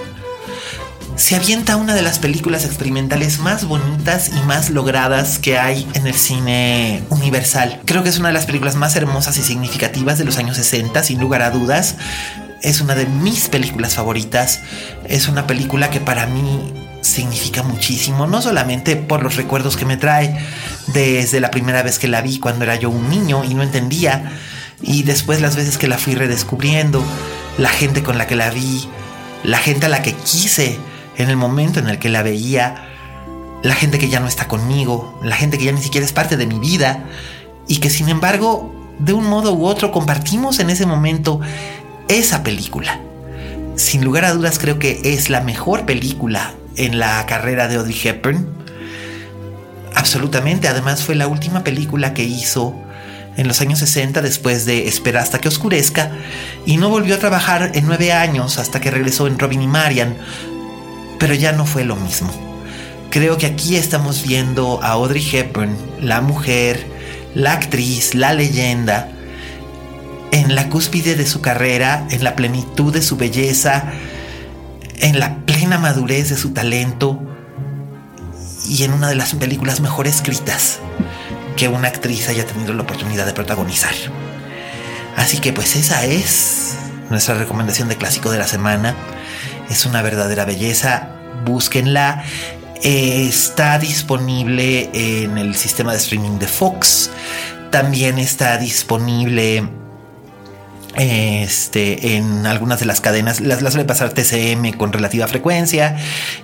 se 1.17 1.35
avienta 1.35 1.77
una 1.77 1.95
de 1.95 2.03
las 2.03 2.19
películas 2.19 2.65
experimentales 2.65 3.39
más 3.39 3.65
bonitas 3.65 4.29
y 4.29 4.41
más 4.47 4.69
logradas 4.69 5.39
que 5.39 5.59
hay 5.59 5.89
en 5.95 6.07
el 6.07 6.15
cine 6.15 7.03
universal. 7.09 7.81
Creo 7.87 8.03
que 8.03 8.11
es 8.11 8.19
una 8.19 8.29
de 8.29 8.35
las 8.35 8.45
películas 8.47 8.75
más 8.77 8.97
hermosas 8.97 9.39
y 9.39 9.43
significativas 9.43 10.19
de 10.19 10.25
los 10.25 10.37
años 10.37 10.57
60, 10.57 11.03
sin 11.03 11.19
lugar 11.19 11.43
a 11.43 11.51
dudas. 11.51 11.97
Es 12.63 12.81
una 12.81 12.95
de 12.95 13.07
mis 13.07 13.49
películas 13.49 13.95
favoritas. 13.95 14.61
Es 15.07 15.29
una 15.29 15.47
película 15.47 15.89
que 15.89 16.01
para 16.01 16.27
mí 16.27 16.73
significa 17.01 17.63
muchísimo, 17.63 18.27
no 18.27 18.43
solamente 18.43 18.97
por 18.97 19.23
los 19.23 19.37
recuerdos 19.37 19.77
que 19.77 19.85
me 19.85 19.97
trae 19.97 20.37
desde 20.89 21.41
la 21.41 21.51
primera 21.51 21.83
vez 21.83 21.99
que 21.99 22.09
la 22.09 22.21
vi 22.21 22.39
cuando 22.39 22.65
era 22.65 22.77
yo 22.77 22.91
un 22.91 23.09
niño 23.09 23.45
y 23.45 23.55
no 23.55 23.63
entendía, 23.63 24.33
y 24.83 25.03
después 25.03 25.41
las 25.41 25.57
veces 25.57 25.79
que 25.79 25.89
la 25.89 25.99
fui 25.99 26.15
redescubriendo, 26.15 27.03
la 27.59 27.71
gente 27.71 28.03
con 28.03 28.19
la 28.19 28.27
que 28.27 28.37
la 28.37 28.51
vi, 28.51 28.89
la 29.43 29.59
gente 29.59 29.87
a 29.87 29.89
la 29.89 30.03
que 30.03 30.13
quise 30.13 30.79
en 31.17 31.31
el 31.31 31.37
momento 31.37 31.81
en 31.81 31.89
el 31.89 31.99
que 31.99 32.09
la 32.09 32.23
veía, 32.23 32.89
la 33.63 33.75
gente 33.75 33.99
que 33.99 34.09
ya 34.09 34.21
no 34.21 34.29
está 34.29 34.49
conmigo, 34.49 35.19
la 35.23 35.37
gente 35.37 35.59
que 35.59 35.65
ya 35.65 35.73
ni 35.73 35.83
siquiera 35.83 36.05
es 36.05 36.13
parte 36.13 36.37
de 36.37 36.47
mi 36.47 36.59
vida 36.59 37.05
y 37.67 37.79
que 37.79 37.91
sin 37.91 38.09
embargo 38.09 38.73
de 38.99 39.13
un 39.13 39.25
modo 39.25 39.53
u 39.53 39.67
otro 39.67 39.93
compartimos 39.93 40.59
en 40.59 40.71
ese 40.71 40.87
momento 40.87 41.41
esa 42.09 42.43
película. 42.43 43.01
Sin 43.77 44.05
lugar 44.05 44.25
a 44.25 44.33
dudas 44.33 44.59
creo 44.59 44.79
que 44.79 45.01
es 45.05 45.29
la 45.31 45.41
mejor 45.41 45.85
película 45.85 46.55
en 46.77 46.99
la 46.99 47.25
carrera 47.27 47.69
de 47.69 47.77
Audrey 47.77 47.99
Hepburn. 48.03 48.47
Absolutamente, 49.95 50.69
además 50.69 51.03
fue 51.03 51.15
la 51.15 51.27
última 51.27 51.65
película 51.65 52.15
que 52.15 52.25
hizo 52.25 52.75
en 53.37 53.49
los 53.49 53.61
años 53.61 53.79
60 53.81 54.23
después 54.23 54.65
de 54.65 54.89
Espera 54.89 55.21
hasta 55.21 55.41
que 55.41 55.49
oscurezca 55.49 56.11
y 56.65 56.77
no 56.79 56.89
volvió 56.89 57.15
a 57.15 57.19
trabajar 57.19 57.73
en 57.75 57.87
nueve 57.87 58.13
años 58.13 58.59
hasta 58.59 58.81
que 58.81 58.91
regresó 58.91 59.27
en 59.27 59.39
Robin 59.39 59.63
y 59.63 59.67
Marian, 59.67 60.17
pero 61.19 61.35
ya 61.35 61.53
no 61.53 61.67
fue 61.67 61.85
lo 61.85 61.97
mismo. 61.97 62.31
Creo 63.11 63.39
que 63.39 63.47
aquí 63.47 63.77
estamos 63.77 64.23
viendo 64.27 64.83
a 64.83 64.93
Audrey 64.93 65.27
Hepburn, 65.31 65.77
la 66.01 66.21
mujer, 66.21 66.87
la 67.35 67.53
actriz, 67.53 68.15
la 68.15 68.33
leyenda, 68.33 69.11
en 70.33 70.55
la 70.55 70.69
cúspide 70.69 71.15
de 71.15 71.27
su 71.27 71.41
carrera, 71.41 72.07
en 72.11 72.25
la 72.25 72.35
plenitud 72.35 72.93
de 72.93 73.03
su 73.03 73.17
belleza, 73.17 73.93
en 74.99 75.19
la 75.21 75.37
plena 75.47 75.79
madurez 75.79 76.31
de 76.31 76.37
su 76.37 76.51
talento 76.51 77.23
y 78.69 78.83
en 78.83 78.93
una 78.93 79.09
de 79.09 79.15
las 79.15 79.35
películas 79.35 79.81
mejor 79.81 80.07
escritas 80.07 80.81
que 81.57 81.69
una 81.69 81.89
actriz 81.89 82.29
haya 82.29 82.47
tenido 82.47 82.73
la 82.75 82.83
oportunidad 82.83 83.27
de 83.27 83.33
protagonizar. 83.33 83.95
Así 85.17 85.39
que 85.39 85.53
pues 85.53 85.75
esa 85.77 86.05
es 86.05 86.77
nuestra 87.11 87.35
recomendación 87.35 87.89
de 87.89 87.97
clásico 87.97 88.31
de 88.31 88.39
la 88.39 88.47
semana. 88.47 88.95
Es 89.71 89.87
una 89.87 90.03
verdadera 90.03 90.45
belleza. 90.45 91.09
Búsquenla. 91.45 92.25
Está 92.83 93.79
disponible 93.79 94.91
en 94.93 95.39
el 95.39 95.57
sistema 95.57 95.93
de 95.93 95.99
streaming 95.99 96.39
de 96.39 96.47
Fox. 96.47 97.11
También 97.71 98.19
está 98.19 98.59
disponible 98.59 99.67
este, 100.97 102.17
en 102.17 102.47
algunas 102.47 102.81
de 102.81 102.87
las 102.87 103.01
cadenas. 103.01 103.41
Las, 103.41 103.61
suele 103.61 103.85
pasar 103.85 104.11
TCM 104.11 104.73
con 104.77 104.93
relativa 104.93 105.27
frecuencia. 105.27 105.97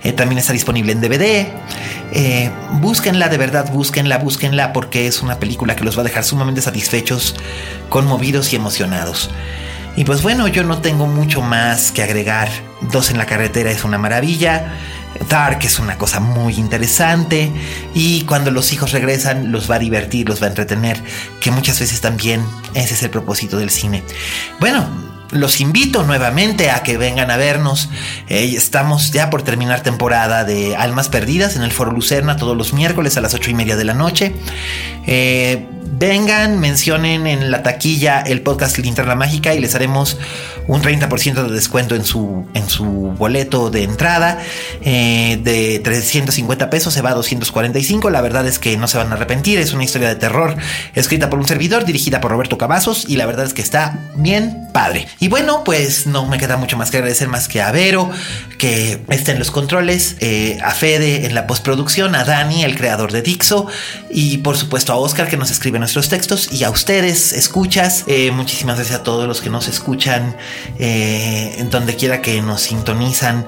Eh, 0.03 0.13
también 0.13 0.39
está 0.39 0.53
disponible 0.53 0.91
en 0.91 1.01
DVD. 1.01 1.47
Eh, 2.11 2.51
búsquenla, 2.73 3.29
de 3.29 3.37
verdad, 3.37 3.71
búsquenla, 3.71 4.17
búsquenla, 4.19 4.73
porque 4.73 5.07
es 5.07 5.21
una 5.21 5.39
película 5.39 5.75
que 5.75 5.83
los 5.83 5.97
va 5.97 6.01
a 6.01 6.05
dejar 6.05 6.23
sumamente 6.23 6.61
satisfechos, 6.61 7.35
conmovidos 7.89 8.53
y 8.53 8.55
emocionados. 8.55 9.29
Y 9.95 10.05
pues 10.05 10.23
bueno, 10.23 10.47
yo 10.47 10.63
no 10.63 10.79
tengo 10.79 11.05
mucho 11.05 11.41
más 11.41 11.91
que 11.91 12.01
agregar. 12.01 12.49
Dos 12.81 13.11
en 13.11 13.17
la 13.17 13.25
carretera 13.25 13.71
es 13.71 13.83
una 13.83 13.97
maravilla. 13.97 14.73
Dark 15.29 15.59
es 15.63 15.79
una 15.79 15.97
cosa 15.97 16.19
muy 16.19 16.55
interesante 16.55 17.51
y 17.93 18.23
cuando 18.23 18.51
los 18.51 18.73
hijos 18.73 18.91
regresan 18.91 19.51
los 19.51 19.69
va 19.69 19.75
a 19.75 19.79
divertir, 19.79 20.27
los 20.27 20.41
va 20.41 20.47
a 20.47 20.49
entretener, 20.49 21.01
que 21.39 21.51
muchas 21.51 21.79
veces 21.79 22.01
también 22.01 22.43
ese 22.73 22.93
es 22.93 23.03
el 23.03 23.09
propósito 23.09 23.57
del 23.57 23.69
cine. 23.69 24.03
Bueno, 24.59 24.87
los 25.33 25.61
invito 25.61 26.03
nuevamente 26.03 26.69
a 26.69 26.83
que 26.83 26.97
vengan 26.97 27.31
a 27.31 27.37
vernos. 27.37 27.89
Eh, 28.27 28.53
estamos 28.55 29.11
ya 29.11 29.29
por 29.29 29.41
terminar 29.41 29.81
temporada 29.81 30.43
de 30.43 30.75
Almas 30.75 31.09
Perdidas 31.09 31.55
en 31.55 31.63
el 31.63 31.71
Foro 31.71 31.91
Lucerna 31.91 32.37
todos 32.37 32.55
los 32.55 32.73
miércoles 32.73 33.17
a 33.17 33.21
las 33.21 33.33
ocho 33.33 33.49
y 33.49 33.55
media 33.55 33.75
de 33.75 33.83
la 33.83 33.93
noche. 33.93 34.35
Eh, 35.07 35.67
vengan, 35.85 36.59
mencionen 36.59 37.27
en 37.27 37.51
la 37.51 37.63
taquilla 37.63 38.21
el 38.21 38.41
podcast 38.41 38.77
Linterna 38.77 39.15
Mágica 39.15 39.53
y 39.53 39.59
les 39.59 39.75
haremos 39.75 40.17
un 40.67 40.81
30% 40.81 41.47
de 41.47 41.53
descuento 41.53 41.95
en 41.95 42.05
su, 42.05 42.45
en 42.53 42.69
su 42.69 42.85
boleto 42.85 43.69
de 43.69 43.83
entrada. 43.83 44.39
Eh, 44.81 45.39
de 45.43 45.79
350 45.79 46.69
pesos 46.69 46.93
se 46.93 47.01
va 47.01 47.11
a 47.11 47.13
245. 47.15 48.09
La 48.09 48.21
verdad 48.21 48.47
es 48.47 48.59
que 48.59 48.77
no 48.77 48.87
se 48.87 48.97
van 48.97 49.11
a 49.11 49.15
arrepentir. 49.15 49.59
Es 49.59 49.73
una 49.73 49.83
historia 49.83 50.09
de 50.09 50.15
terror 50.15 50.55
escrita 50.95 51.29
por 51.29 51.39
un 51.39 51.47
servidor, 51.47 51.85
dirigida 51.85 52.21
por 52.21 52.31
Roberto 52.31 52.57
Cavazos 52.57 53.05
y 53.07 53.17
la 53.17 53.25
verdad 53.25 53.45
es 53.45 53.53
que 53.53 53.61
está 53.61 54.11
bien 54.15 54.69
padre. 54.73 55.07
Y 55.19 55.27
bueno, 55.27 55.63
pues 55.63 56.07
no 56.07 56.25
me 56.25 56.37
queda 56.37 56.57
mucho 56.57 56.77
más 56.77 56.91
que 56.91 56.97
agradecer 56.97 57.27
más 57.27 57.47
que 57.47 57.61
a 57.61 57.71
Vero, 57.71 58.09
que 58.57 59.01
está 59.09 59.31
en 59.31 59.39
los 59.39 59.51
controles, 59.51 60.17
eh, 60.19 60.57
a 60.63 60.71
Fede 60.71 61.25
en 61.25 61.35
la 61.35 61.47
postproducción, 61.47 62.15
a 62.15 62.23
Dani, 62.23 62.63
el 62.63 62.75
creador 62.75 63.11
de 63.11 63.21
Dixo, 63.21 63.67
y 64.09 64.37
por 64.39 64.57
supuesto 64.57 64.91
a 64.93 64.97
Oscar 64.97 65.29
que 65.29 65.37
nos 65.37 65.51
escribe 65.51 65.72
nuestros 65.79 66.09
textos, 66.09 66.51
y 66.51 66.63
a 66.63 66.69
ustedes, 66.69 67.33
escuchas. 67.33 68.03
Eh, 68.07 68.31
muchísimas 68.31 68.77
gracias 68.77 68.99
a 68.99 69.03
todos 69.03 69.27
los 69.27 69.41
que 69.41 69.49
nos 69.49 69.67
escuchan 69.67 70.35
eh, 70.79 71.55
en 71.57 71.69
donde 71.69 71.95
quiera 71.95 72.21
que 72.21 72.41
nos 72.41 72.61
sintonizan. 72.61 73.47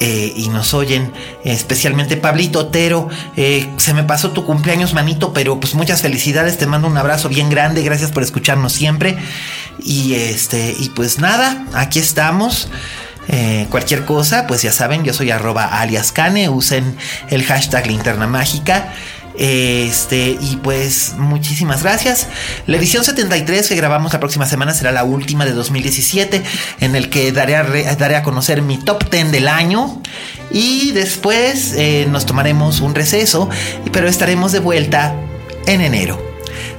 y 0.00 0.48
nos 0.48 0.72
oyen, 0.72 1.12
especialmente 1.44 2.16
Pablito 2.16 2.60
Otero. 2.60 3.10
se 3.76 3.92
me 3.92 4.02
pasó 4.02 4.30
tu 4.30 4.46
cumpleaños, 4.46 4.94
manito, 4.94 5.34
pero 5.34 5.60
pues 5.60 5.74
muchas 5.74 6.00
felicidades. 6.00 6.56
Te 6.56 6.64
mando 6.64 6.88
un 6.88 6.96
abrazo 6.96 7.28
bien 7.28 7.50
grande. 7.50 7.82
Gracias 7.82 8.10
por 8.10 8.22
escucharnos 8.22 8.72
siempre. 8.72 9.18
Y 9.78 10.14
este, 10.14 10.74
y 10.78 10.88
pues 10.88 11.18
nada, 11.18 11.66
aquí 11.74 11.98
estamos. 11.98 12.70
Eh, 13.32 13.68
cualquier 13.70 14.04
cosa, 14.04 14.48
pues 14.48 14.62
ya 14.62 14.72
saben, 14.72 15.04
yo 15.04 15.14
soy 15.14 15.30
arroba 15.30 15.64
alias 15.64 16.10
Cane, 16.10 16.48
usen 16.48 16.96
el 17.28 17.44
hashtag 17.44 17.86
linterna 17.86 18.26
mágica. 18.26 18.92
Este, 19.38 20.36
y 20.40 20.58
pues 20.62 21.14
muchísimas 21.16 21.82
gracias. 21.82 22.26
La 22.66 22.76
edición 22.76 23.04
73 23.04 23.68
que 23.68 23.74
grabamos 23.74 24.12
la 24.12 24.20
próxima 24.20 24.46
semana 24.46 24.74
será 24.74 24.92
la 24.92 25.04
última 25.04 25.44
de 25.44 25.52
2017, 25.52 26.42
en 26.80 26.96
el 26.96 27.10
que 27.10 27.32
daré 27.32 27.56
a, 27.56 27.62
daré 27.96 28.16
a 28.16 28.22
conocer 28.22 28.62
mi 28.62 28.78
top 28.78 29.08
10 29.10 29.32
del 29.32 29.48
año. 29.48 30.00
Y 30.50 30.90
después 30.92 31.74
eh, 31.76 32.06
nos 32.10 32.26
tomaremos 32.26 32.80
un 32.80 32.94
receso, 32.94 33.48
pero 33.92 34.08
estaremos 34.08 34.52
de 34.52 34.58
vuelta 34.58 35.14
en 35.66 35.80
enero. 35.80 36.20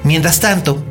Mientras 0.04 0.40
tanto, 0.40 0.84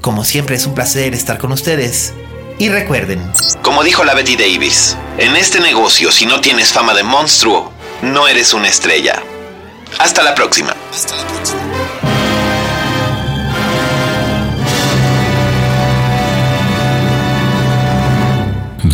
como 0.00 0.24
siempre 0.24 0.56
es 0.56 0.66
un 0.66 0.74
placer 0.74 1.14
estar 1.14 1.38
con 1.38 1.52
ustedes. 1.52 2.12
Y 2.58 2.70
recuerden, 2.70 3.20
como 3.62 3.84
dijo 3.84 4.04
la 4.04 4.14
Betty 4.14 4.36
Davis, 4.36 4.96
en 5.16 5.36
este 5.36 5.60
negocio 5.60 6.10
si 6.10 6.26
no 6.26 6.40
tienes 6.40 6.72
fama 6.72 6.92
de 6.92 7.04
monstruo, 7.04 7.72
no 8.02 8.26
eres 8.26 8.52
una 8.52 8.68
estrella. 8.68 9.22
Hasta 9.98 10.22
la 10.22 10.34
próxima. 10.34 10.74
Hasta 10.92 11.16
la 11.16 11.26
próxima. 11.26 11.60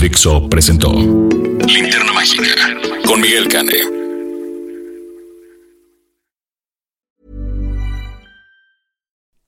Dixo 0.00 0.48
presentó 0.48 0.92
Linterna 0.92 2.12
Mágica 2.12 2.44
con 3.06 3.20
Miguel 3.20 3.48
Cane. 3.48 4.03